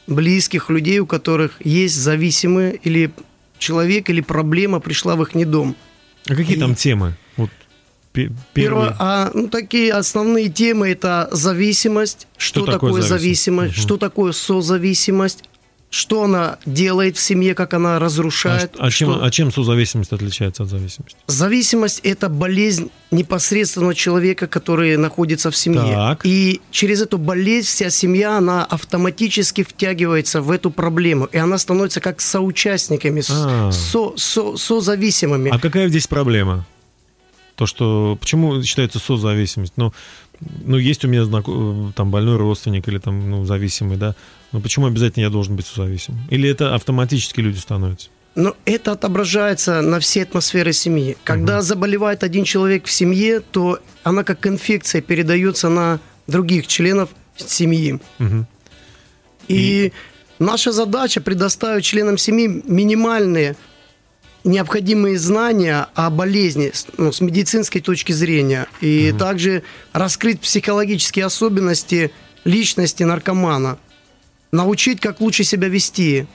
близких 0.07 0.69
людей, 0.69 0.99
у 0.99 1.05
которых 1.05 1.53
есть 1.63 1.95
зависимые 1.95 2.75
или 2.83 3.11
человек 3.59 4.09
или 4.09 4.21
проблема 4.21 4.79
пришла 4.79 5.15
в 5.15 5.21
их 5.23 5.35
недом. 5.35 5.75
А 6.27 6.35
какие 6.35 6.57
И- 6.57 6.59
там 6.59 6.73
темы? 6.75 7.15
Вот 7.37 7.49
пе- 8.11 8.31
Первое, 8.53 8.87
первые. 8.87 8.95
а, 8.99 9.31
ну, 9.33 9.47
такие 9.47 9.93
основные 9.93 10.49
темы 10.49 10.89
это 10.89 11.29
зависимость, 11.31 12.27
Что 12.37 12.61
что, 12.61 12.65
такое 12.71 12.89
такое 12.91 13.01
зависимость? 13.03 13.21
зависимость, 13.23 13.77
Мгм. 13.77 13.81
что 13.83 13.97
такое 13.97 14.31
созависимость, 14.31 15.43
что 15.91 16.23
она 16.23 16.59
делает 16.67 17.17
в 17.17 17.19
семье, 17.19 17.55
как 17.55 17.73
она 17.73 17.95
А, 17.95 17.99
разрушает. 17.99 18.73
ш- 18.75 18.77
а 18.79 18.91
чем, 18.91 19.11
что- 19.13 19.23
а 19.25 19.31
чем 19.31 19.51
созависимость 19.51 20.11
отличается 20.13 20.63
от 20.63 20.69
зависимости? 20.69 21.17
Зависимость 21.25 22.01
это 22.03 22.29
болезнь 22.29 22.91
непосредственно 23.09 23.95
человека, 23.95 24.45
который 24.47 24.95
находится 24.97 25.49
в 25.49 25.55
семье. 25.57 25.81
Так. 25.95 26.21
И 26.25 26.61
через 26.69 27.01
эту 27.01 27.17
болезнь 27.17 27.67
вся 27.67 27.89
семья, 27.89 28.37
она 28.37 28.63
автоматически 28.65 29.63
втягивается 29.63 30.41
в 30.43 30.51
эту 30.51 30.69
проблему. 30.69 31.25
И 31.25 31.37
она 31.37 31.57
становится 31.57 32.01
как 32.01 32.21
соучастниками, 32.21 33.23
А. 33.29 33.71
со, 33.71 34.13
со- 34.15 34.57
созависимыми. 34.57 35.49
А 35.49 35.57
какая 35.57 35.87
здесь 35.89 36.05
проблема? 36.05 36.65
То, 37.55 37.65
что... 37.65 38.15
Почему 38.21 38.61
считается 38.63 38.99
созависимость? 38.99 39.73
Ну, 39.75 39.91
ну 40.65 40.77
есть 40.77 41.03
у 41.03 41.07
меня 41.07 41.23
знако- 41.25 41.91
там 41.95 42.11
больной 42.11 42.37
родственник 42.37 42.87
или 42.87 42.99
там, 42.99 43.29
ну, 43.29 43.43
зависимый, 43.45 43.97
да? 43.97 44.15
Но 44.51 44.59
почему 44.59 44.87
обязательно 44.87 45.23
я 45.23 45.29
должен 45.29 45.55
быть 45.55 45.67
созависимым? 45.67 46.21
Или 46.29 46.49
это 46.49 46.75
автоматически 46.75 47.39
люди 47.41 47.57
становятся? 47.57 48.09
Но 48.35 48.55
это 48.65 48.93
отображается 48.93 49.81
на 49.81 49.99
всей 49.99 50.23
атмосфере 50.23 50.71
семьи. 50.71 51.17
Когда 51.23 51.61
заболевает 51.61 52.23
один 52.23 52.43
человек 52.45 52.85
в 52.85 52.91
семье, 52.91 53.41
то 53.41 53.79
она 54.03 54.23
как 54.23 54.45
инфекция 54.47 55.01
передается 55.01 55.69
на 55.69 55.99
других 56.27 56.67
членов 56.67 57.09
семьи. 57.35 57.99
Мгм. 58.17 58.47
И, 59.47 59.91
наша 60.37 60.71
задача 60.71 61.21
предоставить 61.21 61.83
членам 61.83 62.17
семьи 62.17 62.47
минимальные 62.65 63.55
необходимые 64.43 65.17
знания 65.17 65.87
о 65.95 66.09
болезни 66.09 66.71
ну, 66.97 67.11
с 67.11 67.19
медицинской 67.19 67.81
точки 67.81 68.13
зрения. 68.13 68.67
И 68.79 69.13
также 69.17 69.63
раскрыть 69.91 70.39
психологические 70.39 71.25
особенности 71.25 72.11
личности 72.45 73.03
наркомана. 73.03 73.79
Научить, 74.51 74.99
как 74.99 75.21
лучше 75.21 75.43
себя 75.43 75.67
вести 75.67 76.25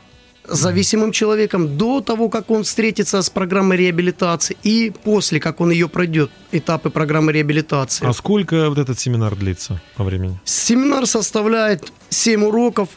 зависимым 0.47 1.11
человеком 1.13 1.77
до 1.79 2.01
того, 2.01 2.29
как 2.29 2.51
он 2.51 2.65
встретится 2.65 3.23
с 3.23 3.31
программой 3.31 3.79
реабилитации 3.79 4.57
и 4.63 4.93
после, 5.03 5.41
как 5.41 5.61
он 5.61 5.71
ее 5.71 5.89
пройдет, 5.89 6.31
этапы 6.53 6.91
программы 6.91 7.33
реабилитации. 7.33 8.07
А 8.07 8.13
сколько 8.13 8.69
вот 8.69 8.79
этот 8.79 8.99
семинар 8.99 9.35
длится 9.35 9.81
по 9.97 10.05
времени? 10.05 10.39
Семинар 10.45 11.07
составляет 11.07 11.93
7 12.11 12.45
уроков. 12.45 12.91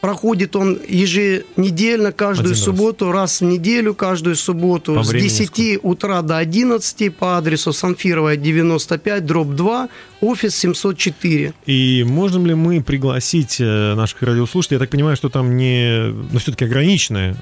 Проходит 0.00 0.56
он 0.56 0.80
еженедельно, 0.88 2.12
каждую 2.12 2.52
Один 2.52 2.56
раз. 2.56 2.64
субботу, 2.64 3.12
раз. 3.12 3.40
в 3.42 3.44
неделю, 3.44 3.94
каждую 3.94 4.34
субботу, 4.34 4.94
По 4.94 5.04
с 5.04 5.08
времени 5.08 5.28
10 5.28 5.80
утра 5.82 6.22
до 6.22 6.38
11 6.38 7.14
по 7.14 7.36
адресу 7.36 7.74
Самфирова 7.74 8.34
95, 8.36 9.26
дробь 9.26 9.48
2, 9.54 9.90
офис 10.20 10.56
704. 10.56 11.52
И 11.66 12.04
можем 12.06 12.46
ли 12.46 12.54
мы 12.54 12.82
пригласить 12.82 13.56
э, 13.60 13.94
наших 13.94 14.22
радиослушателей? 14.22 14.76
Я 14.76 14.80
так 14.80 14.90
понимаю, 14.90 15.16
что 15.16 15.28
там 15.28 15.56
не, 15.56 16.12
ну, 16.32 16.38
все-таки 16.38 16.64
ограниченное 16.64 17.36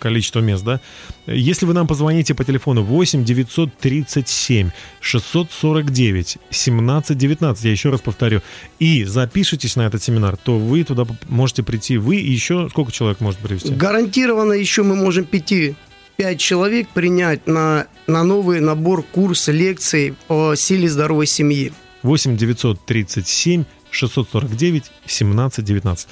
количество 0.00 0.40
мест, 0.40 0.64
да? 0.64 0.80
Если 1.26 1.66
вы 1.66 1.74
нам 1.74 1.86
позвоните 1.86 2.34
по 2.34 2.44
телефону 2.44 2.82
8 2.82 3.24
937 3.24 4.70
649 5.00 6.38
17 6.50 7.18
19, 7.18 7.64
я 7.64 7.70
еще 7.70 7.90
раз 7.90 8.00
повторю, 8.00 8.42
и 8.78 9.04
запишитесь 9.04 9.76
на 9.76 9.82
этот 9.82 10.02
семинар, 10.02 10.36
то 10.36 10.58
вы 10.58 10.84
туда 10.84 11.06
можете 11.28 11.62
прийти, 11.62 11.98
вы 11.98 12.16
и 12.16 12.30
еще 12.30 12.68
сколько 12.70 12.92
человек 12.92 13.20
может 13.20 13.40
привести? 13.40 13.72
Гарантированно 13.72 14.52
еще 14.52 14.82
мы 14.82 14.96
можем 14.96 15.24
пяти 15.24 15.74
5 16.16 16.40
человек 16.40 16.88
принять 16.88 17.46
на, 17.46 17.86
на 18.06 18.24
новый 18.24 18.60
набор 18.60 19.02
курса 19.02 19.52
лекций 19.52 20.14
по 20.26 20.54
силе 20.56 20.88
здоровой 20.88 21.26
семьи. 21.26 21.72
8 22.02 22.36
937 22.36 23.64
649 23.90 24.84
17 25.06 25.64
19. 25.64 26.08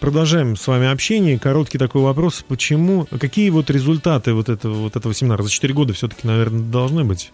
Продолжаем 0.00 0.56
с 0.56 0.66
вами 0.66 0.86
общение. 0.90 1.38
Короткий 1.38 1.78
такой 1.78 2.02
вопрос. 2.02 2.44
Почему, 2.46 3.06
какие 3.18 3.48
вот 3.50 3.70
результаты 3.70 4.34
вот 4.34 4.48
этого, 4.48 4.74
вот 4.74 4.96
этого 4.96 5.14
семинара? 5.14 5.42
За 5.42 5.50
4 5.50 5.72
года 5.72 5.94
все-таки, 5.94 6.26
наверное, 6.26 6.60
должны 6.60 7.04
быть. 7.04 7.32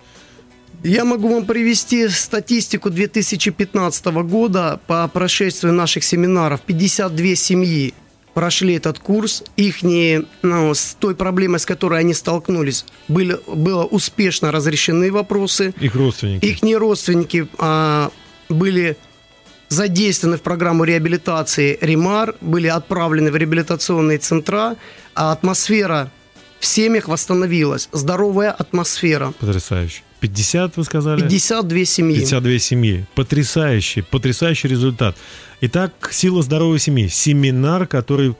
Я 0.82 1.04
могу 1.04 1.28
вам 1.34 1.46
привести 1.46 2.08
статистику 2.08 2.90
2015 2.90 4.06
года 4.06 4.80
по 4.86 5.06
прошествию 5.08 5.74
наших 5.74 6.04
семинаров. 6.04 6.60
52 6.62 7.34
семьи 7.34 7.94
прошли 8.34 8.74
этот 8.74 8.98
курс. 8.98 9.42
Их 9.56 9.82
ну, 9.82 10.74
с 10.74 10.96
той 10.98 11.14
проблемой, 11.14 11.60
с 11.60 11.66
которой 11.66 12.00
они 12.00 12.14
столкнулись, 12.14 12.84
были, 13.08 13.38
было 13.46 13.84
успешно 13.84 14.52
разрешены 14.52 15.12
вопросы. 15.12 15.74
Их 15.80 15.94
родственники. 15.94 16.44
Их 16.44 16.62
не 16.62 16.76
родственники 16.76 17.48
а, 17.58 18.10
были 18.48 18.96
задействованы 19.68 20.36
в 20.36 20.42
программу 20.42 20.84
реабилитации 20.84 21.78
РИМАР, 21.80 22.36
были 22.40 22.66
отправлены 22.66 23.30
в 23.30 23.36
реабилитационные 23.36 24.18
центра, 24.18 24.76
а 25.14 25.32
атмосфера 25.32 26.10
в 26.58 26.66
семьях 26.66 27.08
восстановилась. 27.08 27.88
Здоровая 27.92 28.50
атмосфера. 28.50 29.32
Потрясающе. 29.38 30.02
50, 30.20 30.76
вы 30.76 30.84
сказали? 30.84 31.20
52 31.20 31.84
семьи. 31.84 32.16
52 32.16 32.58
семьи. 32.58 33.06
Потрясающий, 33.14 34.02
потрясающий 34.02 34.68
результат. 34.68 35.16
Итак, 35.62 35.92
«Сила 36.10 36.42
здоровой 36.42 36.78
семьи»– 36.78 37.08
семинар, 37.08 37.86
который 37.86 38.34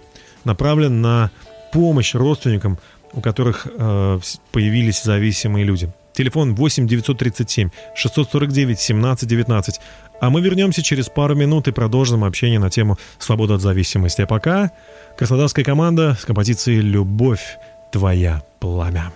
направлен 0.45 1.03
на 1.03 1.31
помощь 1.71 2.15
родственникам, 2.15 2.79
у 3.13 3.21
которых 3.21 3.67
э, 3.67 4.19
появились 4.53 5.03
зависимые 5.03 5.67
люди. 5.67 5.93
Телефон 6.15 6.55
8 6.55 6.87
937 6.87 7.71
649 7.95 8.81
17 8.81 9.29
19. 9.29 9.81
А 10.21 10.31
мы 10.31 10.41
вернемся 10.41 10.83
через 10.83 11.09
пару 11.09 11.35
минут 11.35 11.69
и 11.69 11.73
продолжим 11.73 12.25
общение 12.25 12.59
на 12.59 12.71
тему 12.71 12.99
свободы 13.19 13.55
от 13.55 13.61
зависимости. 13.61 14.23
А 14.23 14.27
пока 14.27 14.71
краснодарская 15.19 15.65
команда 15.65 16.17
с 16.19 16.25
композицией 16.25 16.81
«Любовь 16.81 17.59
твоя 17.93 18.43
пламя». 18.61 19.13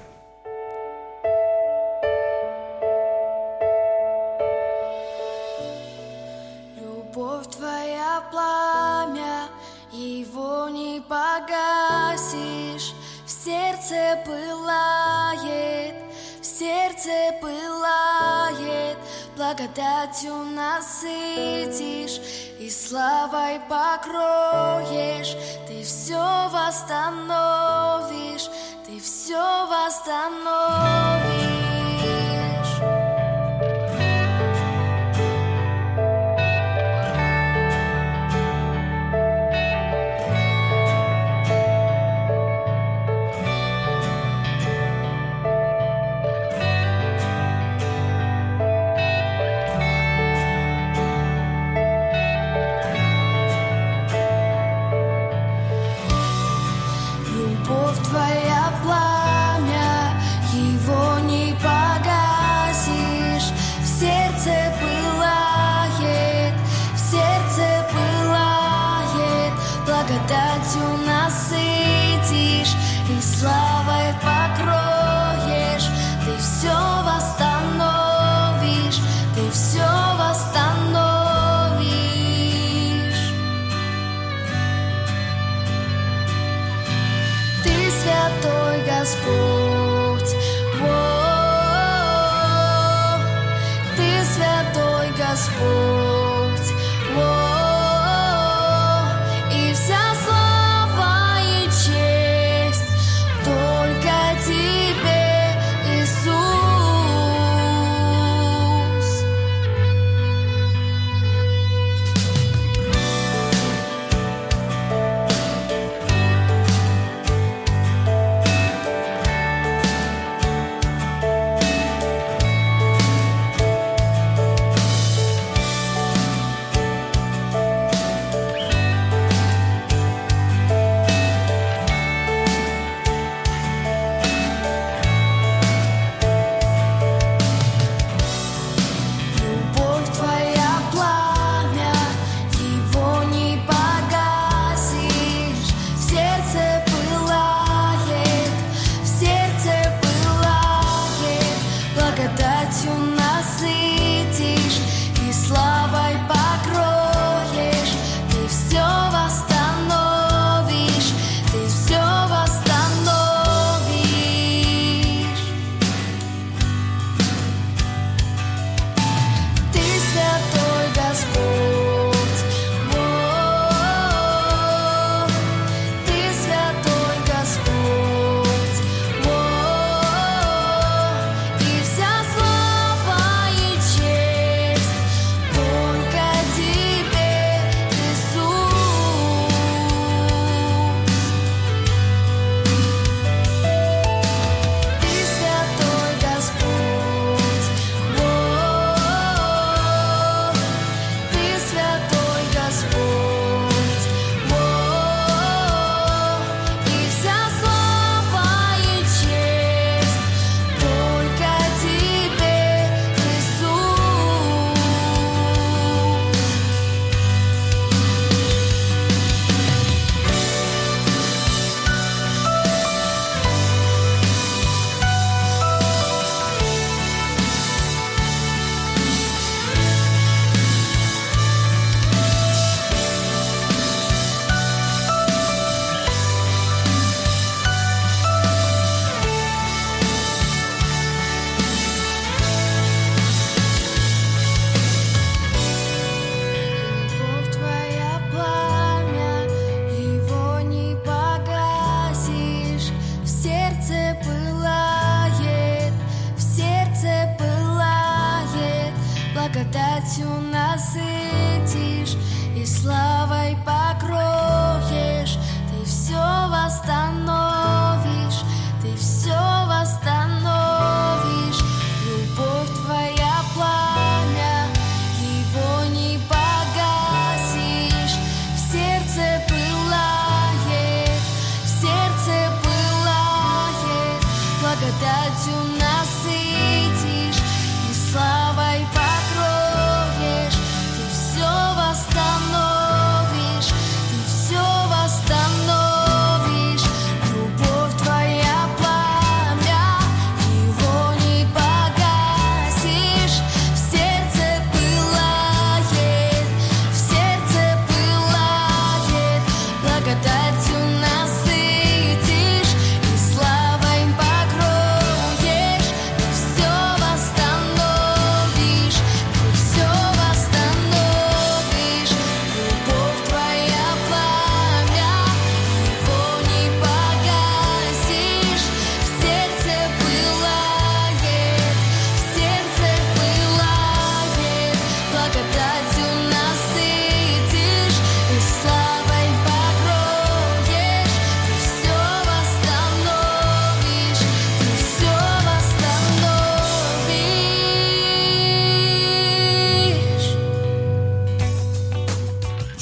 сердце 17.04 17.32
пылает, 17.40 18.98
благодатью 19.36 20.34
насытишь 20.54 22.20
и 22.58 22.70
славой 22.70 23.60
покроешь. 23.68 25.36
Ты 25.68 25.82
все 25.82 26.48
восстановишь, 26.50 28.48
ты 28.86 29.00
все 29.00 29.66
восстановишь. 29.66 31.63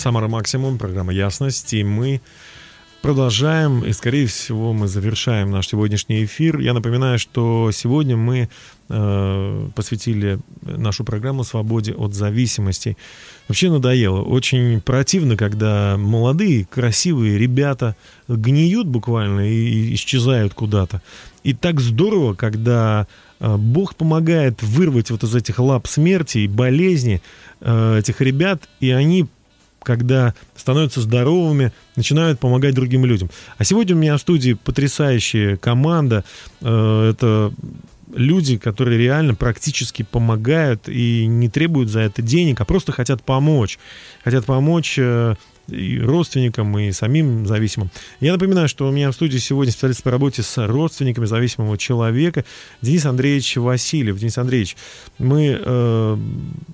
Самара 0.02 0.26
Максимум, 0.26 0.78
программа 0.78 1.12
«Ясность», 1.12 1.72
и 1.74 1.84
мы 1.84 2.20
продолжаем, 3.02 3.84
и, 3.84 3.92
скорее 3.92 4.26
всего, 4.26 4.72
мы 4.72 4.88
завершаем 4.88 5.52
наш 5.52 5.68
сегодняшний 5.68 6.24
эфир. 6.24 6.58
Я 6.58 6.72
напоминаю, 6.72 7.20
что 7.20 7.70
сегодня 7.72 8.16
мы 8.16 8.48
э, 8.88 9.68
посвятили 9.76 10.40
нашу 10.62 11.04
программу 11.04 11.44
«Свободе 11.44 11.92
от 11.92 12.14
зависимостей». 12.14 12.96
Вообще 13.46 13.70
надоело. 13.70 14.22
Очень 14.22 14.80
противно, 14.80 15.36
когда 15.36 15.96
молодые, 15.96 16.64
красивые 16.64 17.38
ребята 17.38 17.94
гниют 18.26 18.88
буквально 18.88 19.48
и, 19.48 19.54
и 19.54 19.94
исчезают 19.94 20.52
куда-то. 20.52 21.00
И 21.44 21.54
так 21.54 21.80
здорово, 21.80 22.34
когда 22.34 23.06
э, 23.38 23.56
Бог 23.56 23.94
помогает 23.94 24.64
вырвать 24.64 25.12
вот 25.12 25.22
из 25.22 25.32
этих 25.32 25.60
лап 25.60 25.86
смерти 25.86 26.38
и 26.38 26.48
болезни 26.48 27.22
э, 27.60 27.98
этих 28.00 28.20
ребят, 28.20 28.68
и 28.80 28.90
они 28.90 29.28
когда 29.82 30.34
становятся 30.56 31.00
здоровыми, 31.00 31.72
начинают 31.96 32.40
помогать 32.40 32.74
другим 32.74 33.04
людям. 33.04 33.30
А 33.58 33.64
сегодня 33.64 33.94
у 33.94 33.98
меня 33.98 34.16
в 34.16 34.20
студии 34.20 34.54
потрясающая 34.54 35.56
команда. 35.56 36.24
Э, 36.60 37.10
Это 37.10 37.52
люди, 38.14 38.58
которые 38.58 38.98
реально 38.98 39.34
практически 39.34 40.02
помогают 40.02 40.88
и 40.88 41.26
не 41.26 41.48
требуют 41.48 41.88
за 41.88 42.00
это 42.00 42.22
денег, 42.22 42.60
а 42.60 42.64
просто 42.64 42.92
хотят 42.92 43.22
помочь. 43.22 43.78
Хотят 44.24 44.44
помочь 44.44 44.96
э, 44.98 45.34
и 45.72 45.98
родственникам, 46.00 46.78
и 46.78 46.92
самим 46.92 47.46
зависимым. 47.46 47.90
Я 48.20 48.32
напоминаю, 48.32 48.68
что 48.68 48.88
у 48.88 48.92
меня 48.92 49.10
в 49.10 49.14
студии 49.14 49.38
сегодня 49.38 49.72
специалист 49.72 50.02
по 50.02 50.10
работе 50.10 50.42
с 50.42 50.66
родственниками 50.66 51.26
зависимого 51.26 51.78
человека 51.78 52.44
Денис 52.80 53.04
Андреевич 53.06 53.56
Васильев. 53.56 54.18
Денис 54.18 54.36
Андреевич, 54.38 54.76
мы 55.18 55.58
э, 55.60 56.16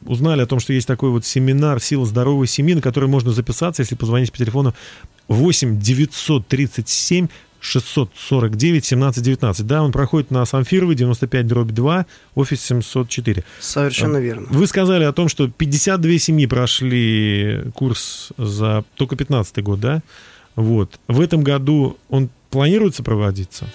узнали 0.06 0.42
о 0.42 0.46
том, 0.46 0.60
что 0.60 0.72
есть 0.72 0.86
такой 0.86 1.10
вот 1.10 1.24
семинар 1.24 1.80
«Сила 1.80 2.06
здоровой 2.06 2.46
семьи», 2.46 2.74
на 2.74 2.80
который 2.80 3.08
можно 3.08 3.32
записаться, 3.32 3.82
если 3.82 3.94
позвонить 3.94 4.32
по 4.32 4.38
телефону 4.38 4.74
8 5.28 5.78
937 5.78 7.28
649 7.60 8.84
17 8.84 9.22
19. 9.22 9.66
Да, 9.66 9.82
он 9.82 9.92
проходит 9.92 10.30
на 10.30 10.44
Самфировой, 10.44 10.94
95 10.94 11.46
дробь 11.46 11.70
2, 11.70 12.06
офис 12.34 12.62
704. 12.62 13.44
Совершенно 13.60 14.18
верно. 14.18 14.46
Вы 14.50 14.66
сказали 14.66 15.04
о 15.04 15.12
том, 15.12 15.28
что 15.28 15.48
52 15.48 16.18
семьи 16.18 16.46
прошли 16.46 17.64
курс 17.74 18.30
за 18.38 18.84
только 18.94 19.16
15 19.16 19.62
год, 19.62 19.80
да? 19.80 20.02
Вот. 20.56 20.98
В 21.08 21.20
этом 21.20 21.42
году 21.42 21.96
он 22.08 22.30
планируется 22.50 23.02
проводиться, 23.02 23.66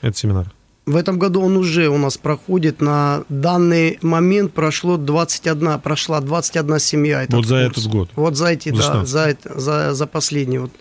этот 0.00 0.16
семинар? 0.16 0.50
В 0.86 0.96
этом 0.96 1.18
году 1.18 1.40
он 1.40 1.56
уже 1.56 1.88
у 1.88 1.96
нас 1.96 2.18
проходит. 2.18 2.82
На 2.82 3.24
данный 3.30 3.98
момент 4.02 4.52
прошло 4.52 4.98
21, 4.98 5.80
прошла 5.80 6.20
21 6.20 6.78
семья. 6.78 7.22
Этот 7.22 7.34
Вот 7.36 7.46
за 7.46 7.64
курс. 7.64 7.78
этот 7.78 7.90
год. 7.90 8.10
Вот 8.16 8.36
за 8.36 8.48
эти, 8.48 8.68
За 8.68 8.76
да, 8.76 8.82
16. 9.06 9.08
за, 9.08 9.60
за, 9.60 9.94
за 9.94 10.06
последние 10.06 10.60
вот 10.60 10.72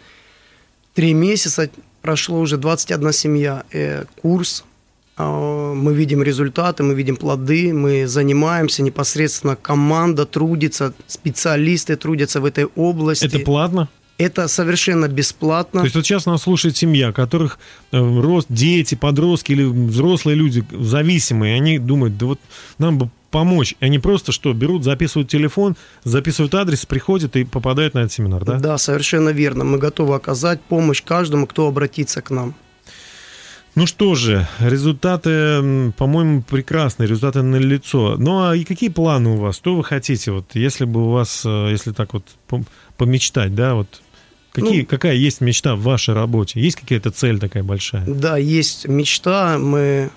три 0.94 1.14
месяца 1.14 1.70
прошло 2.04 2.40
уже 2.40 2.58
21 2.58 3.14
семья. 3.14 3.64
Э, 3.72 4.04
курс. 4.22 4.64
А, 5.18 5.74
Мы 5.74 5.94
видим 5.94 6.22
результаты, 6.24 6.84
мы 6.84 6.94
видим 6.96 7.16
плоды, 7.16 7.74
мы 7.74 8.08
занимаемся 8.08 8.84
непосредственно, 8.84 9.56
команда 9.56 10.26
трудится, 10.26 10.94
специалисты 11.08 11.96
трудятся 11.96 12.42
в 12.42 12.46
этой 12.46 12.66
области. 12.76 13.26
Это 13.26 13.40
платно? 13.40 13.90
Это 14.18 14.48
совершенно 14.48 15.08
бесплатно. 15.08 15.82
То 15.82 15.86
есть 15.86 15.96
вот 15.96 16.06
сейчас 16.06 16.26
нас 16.26 16.44
слушает 16.44 16.78
семья, 16.78 17.12
которых 17.12 17.58
э, 17.92 17.98
рост, 17.98 18.48
дети, 18.50 18.96
подростки 18.96 19.54
или 19.54 19.64
взрослые 19.64 20.36
люди 20.36 20.64
зависимые, 20.72 21.56
они 21.56 21.80
думают, 21.80 22.18
да 22.18 22.28
вот 22.28 22.40
нам 22.78 23.00
бы 23.00 23.10
помочь. 23.32 23.76
Они 23.80 23.98
просто 23.98 24.32
что, 24.32 24.54
берут, 24.54 24.84
записывают 24.84 25.30
телефон, 25.30 25.76
записывают 26.04 26.54
адрес, 26.54 26.86
приходят 26.86 27.36
и 27.36 27.44
попадают 27.44 27.96
на 27.96 28.00
этот 28.00 28.14
семинар, 28.14 28.46
да? 28.46 28.60
Да, 28.60 28.78
совершенно 28.78 29.30
верно. 29.30 29.64
Мы 29.64 29.80
готовы 29.80 30.14
оказать 30.14 30.62
помощь 30.62 31.02
каждому, 31.04 31.48
кто 31.48 31.68
обратится 31.68 32.22
к 32.22 32.30
нам. 32.30 32.54
Ну 33.76 33.88
что 33.88 34.14
же, 34.14 34.48
результаты, 34.60 35.92
по-моему, 35.98 36.44
прекрасные, 36.44 37.08
результаты 37.08 37.42
налицо. 37.42 38.18
Ну 38.20 38.44
а 38.44 38.56
и 38.56 38.66
какие 38.66 38.90
планы 38.90 39.32
у 39.32 39.38
вас? 39.38 39.56
Что 39.56 39.76
вы 39.76 39.84
хотите? 39.84 40.32
Вот 40.32 40.46
если 40.54 40.86
бы 40.86 41.08
у 41.08 41.10
вас, 41.10 41.42
э, 41.44 41.70
если 41.72 41.92
так 41.92 42.14
вот 42.14 42.24
помечтать, 42.98 43.56
да, 43.56 43.76
вот 43.76 44.02
какие, 44.52 44.82
Ну- 44.82 44.88
какая 44.88 45.16
есть 45.16 45.42
мечта 45.42 45.76
в 45.76 45.82
вашей 45.82 46.14
работе? 46.14 46.60
Есть 46.60 46.78
какая-то 46.78 47.12
цель 47.12 47.40
такая 47.40 47.64
большая? 47.64 48.06
Да, 48.06 48.38
есть 48.38 48.88
мечта. 48.88 49.58
Мы 49.58 50.10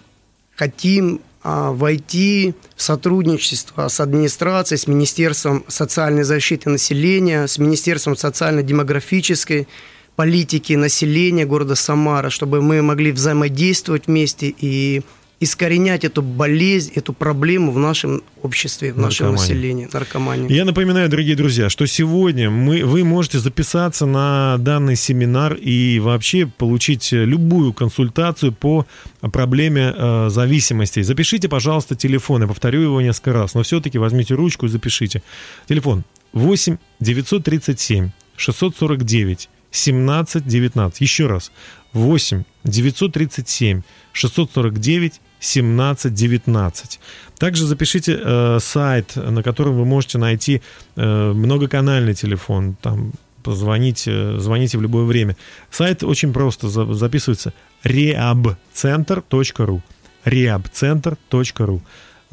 хотим 0.54 1.20
а, 1.48 1.70
войти 1.70 2.54
в 2.74 2.82
сотрудничество 2.82 3.86
с 3.86 4.00
администрацией, 4.00 4.78
с 4.78 4.88
Министерством 4.88 5.64
социальной 5.68 6.24
защиты 6.24 6.70
населения, 6.70 7.46
с 7.46 7.58
Министерством 7.58 8.16
социально-демографической 8.16 9.68
политики 10.16 10.72
населения 10.72 11.44
города 11.46 11.76
Самара, 11.76 12.30
чтобы 12.30 12.62
мы 12.62 12.82
могли 12.82 13.12
взаимодействовать 13.12 14.08
вместе 14.08 14.52
и 14.58 15.02
искоренять 15.38 16.04
эту 16.04 16.22
болезнь, 16.22 16.92
эту 16.94 17.12
проблему 17.12 17.70
в 17.70 17.78
нашем 17.78 18.22
обществе, 18.42 18.92
в 18.92 18.98
нашем 18.98 19.26
Наркомания. 19.26 19.54
населении, 19.54 19.88
наркомании. 19.92 20.52
Я 20.52 20.64
напоминаю, 20.64 21.08
дорогие 21.10 21.36
друзья, 21.36 21.68
что 21.68 21.86
сегодня 21.86 22.48
мы, 22.50 22.84
вы 22.84 23.04
можете 23.04 23.38
записаться 23.38 24.06
на 24.06 24.56
данный 24.58 24.96
семинар 24.96 25.54
и 25.54 25.98
вообще 25.98 26.46
получить 26.46 27.12
любую 27.12 27.74
консультацию 27.74 28.52
по 28.52 28.86
проблеме 29.20 29.92
э, 29.94 30.28
зависимостей. 30.30 31.02
Запишите, 31.02 31.48
пожалуйста, 31.48 31.96
телефон. 31.96 32.42
Я 32.42 32.48
повторю 32.48 32.80
его 32.80 33.00
несколько 33.02 33.34
раз, 33.34 33.54
но 33.54 33.62
все-таки 33.62 33.98
возьмите 33.98 34.34
ручку 34.34 34.66
и 34.66 34.68
запишите. 34.70 35.22
Телефон 35.68 36.04
8 36.32 36.78
937 37.00 38.10
649 38.36 39.50
17 39.76 40.46
19. 40.46 41.00
Еще 41.00 41.26
раз. 41.26 41.52
8 41.92 42.44
937 42.64 43.82
649 44.12 45.20
17 45.40 46.14
19. 46.14 47.00
Также 47.38 47.66
запишите 47.66 48.18
э, 48.22 48.58
сайт, 48.60 49.16
на 49.16 49.42
котором 49.42 49.76
вы 49.76 49.84
можете 49.84 50.18
найти 50.18 50.62
э, 50.96 51.32
многоканальный 51.32 52.14
телефон. 52.14 52.76
Там 52.82 53.12
позвоните, 53.42 54.38
звоните 54.40 54.78
в 54.78 54.82
любое 54.82 55.04
время. 55.04 55.36
Сайт 55.70 56.02
очень 56.02 56.32
просто 56.32 56.68
за- 56.68 56.92
записывается 56.94 57.52
reabcenter.ru 57.84 59.80
reabcenter.ru 60.24 61.80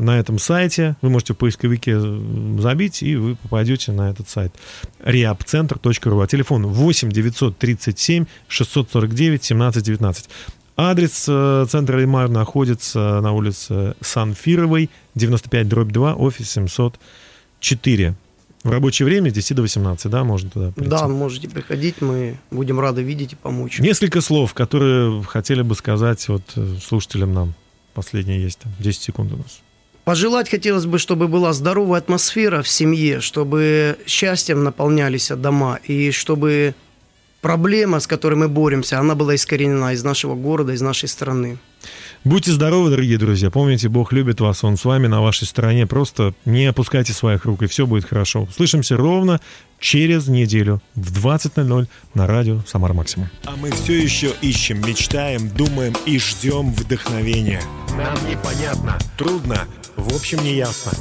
на 0.03 0.19
этом 0.19 0.39
сайте. 0.39 0.95
Вы 1.01 1.09
можете 1.09 1.33
в 1.33 1.37
поисковике 1.37 1.93
э, 1.95 2.57
забить, 2.59 3.01
и 3.01 3.15
вы 3.15 3.35
попадете 3.35 3.91
на 3.91 4.09
этот 4.09 4.29
сайт. 4.29 4.53
reabcenter.ru. 4.99 6.23
А 6.23 6.27
телефон 6.27 6.67
8 6.67 7.11
937 7.11 8.25
649 8.47 9.43
17 9.43 9.83
19. 9.83 10.29
Адрес 10.75 11.25
э, 11.27 11.65
центра 11.69 11.99
Ремар 11.99 12.29
находится 12.29 13.19
на 13.21 13.31
улице 13.31 13.95
Санфировой, 14.01 14.89
95 15.15 15.67
дробь 15.67 15.91
2, 15.91 16.15
офис 16.15 16.49
704. 16.51 18.15
В 18.63 18.69
рабочее 18.69 19.05
время 19.05 19.29
с 19.29 19.33
10 19.33 19.57
до 19.57 19.61
18, 19.61 20.09
да, 20.09 20.23
можно 20.23 20.49
туда 20.49 20.71
прийти? 20.71 20.89
Да, 20.89 21.07
можете 21.07 21.49
приходить, 21.49 22.01
мы 22.01 22.37
будем 22.49 22.79
рады 22.79 23.03
видеть 23.03 23.33
и 23.33 23.35
помочь. 23.35 23.79
Несколько 23.79 24.21
слов, 24.21 24.53
которые 24.53 25.21
хотели 25.23 25.61
бы 25.61 25.75
сказать 25.75 26.25
вот 26.29 26.43
э, 26.55 26.75
слушателям 26.81 27.33
нам. 27.33 27.53
Последнее 27.93 28.41
есть 28.41 28.59
там, 28.59 28.71
10 28.79 29.01
секунд 29.01 29.33
у 29.33 29.37
нас. 29.37 29.61
Пожелать 30.05 30.49
хотелось 30.49 30.85
бы, 30.85 30.99
чтобы 30.99 31.29
была 31.29 31.53
здоровая 31.53 31.99
атмосфера 31.99 32.61
в 32.61 32.67
семье, 32.67 33.21
чтобы 33.21 33.97
счастьем 34.05 34.63
наполнялись 34.63 35.29
дома, 35.29 35.79
и 35.87 36.11
чтобы 36.11 36.75
проблема, 37.41 38.01
с 38.01 38.07
которой 38.07 38.35
мы 38.35 38.49
боремся, 38.49 38.99
она 38.99 39.15
была 39.15 39.35
искоренена 39.35 39.93
из 39.93 40.03
нашего 40.03 40.35
города, 40.35 40.73
из 40.73 40.81
нашей 40.81 41.07
страны. 41.07 41.57
Будьте 42.25 42.51
здоровы, 42.51 42.89
дорогие 42.89 43.17
друзья. 43.17 43.49
Помните, 43.49 43.89
Бог 43.89 44.13
любит 44.13 44.39
вас, 44.39 44.63
Он 44.63 44.77
с 44.77 44.85
вами 44.85 45.07
на 45.07 45.21
вашей 45.21 45.45
стороне. 45.45 45.85
Просто 45.85 46.33
не 46.45 46.65
опускайте 46.65 47.11
своих 47.11 47.43
рук, 47.43 47.63
и 47.63 47.67
все 47.67 47.85
будет 47.85 48.05
хорошо. 48.05 48.47
Слышимся 48.55 48.95
ровно 48.95 49.41
через 49.79 50.27
неделю 50.27 50.81
в 50.95 51.11
20.00 51.25 51.87
на 52.13 52.27
радио 52.27 52.61
«Самар 52.65 52.93
Максимум». 52.93 53.29
А 53.43 53.57
мы 53.57 53.71
все 53.71 54.01
еще 54.01 54.31
ищем, 54.41 54.79
мечтаем, 54.87 55.49
думаем 55.49 55.93
и 56.05 56.17
ждем 56.17 56.71
вдохновения. 56.71 57.61
Нам 57.97 58.17
непонятно, 58.29 58.97
трудно, 59.17 59.67
в 59.95 60.15
общем 60.15 60.43
не 60.43 60.55
ясно. 60.55 60.91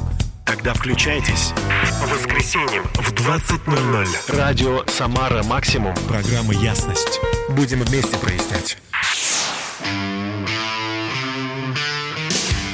Тогда 0.45 0.75
включайтесь. 0.75 1.53
По 2.01 2.07
воскресеньям 2.07 2.85
в 2.95 3.13
20.00. 3.13 4.37
Радио 4.37 4.85
«Самара 4.87 5.43
Максимум». 5.45 5.95
Программа 6.09 6.53
«Ясность». 6.55 7.21
Будем 7.49 7.83
вместе 7.83 8.17
прояснять. 8.19 8.79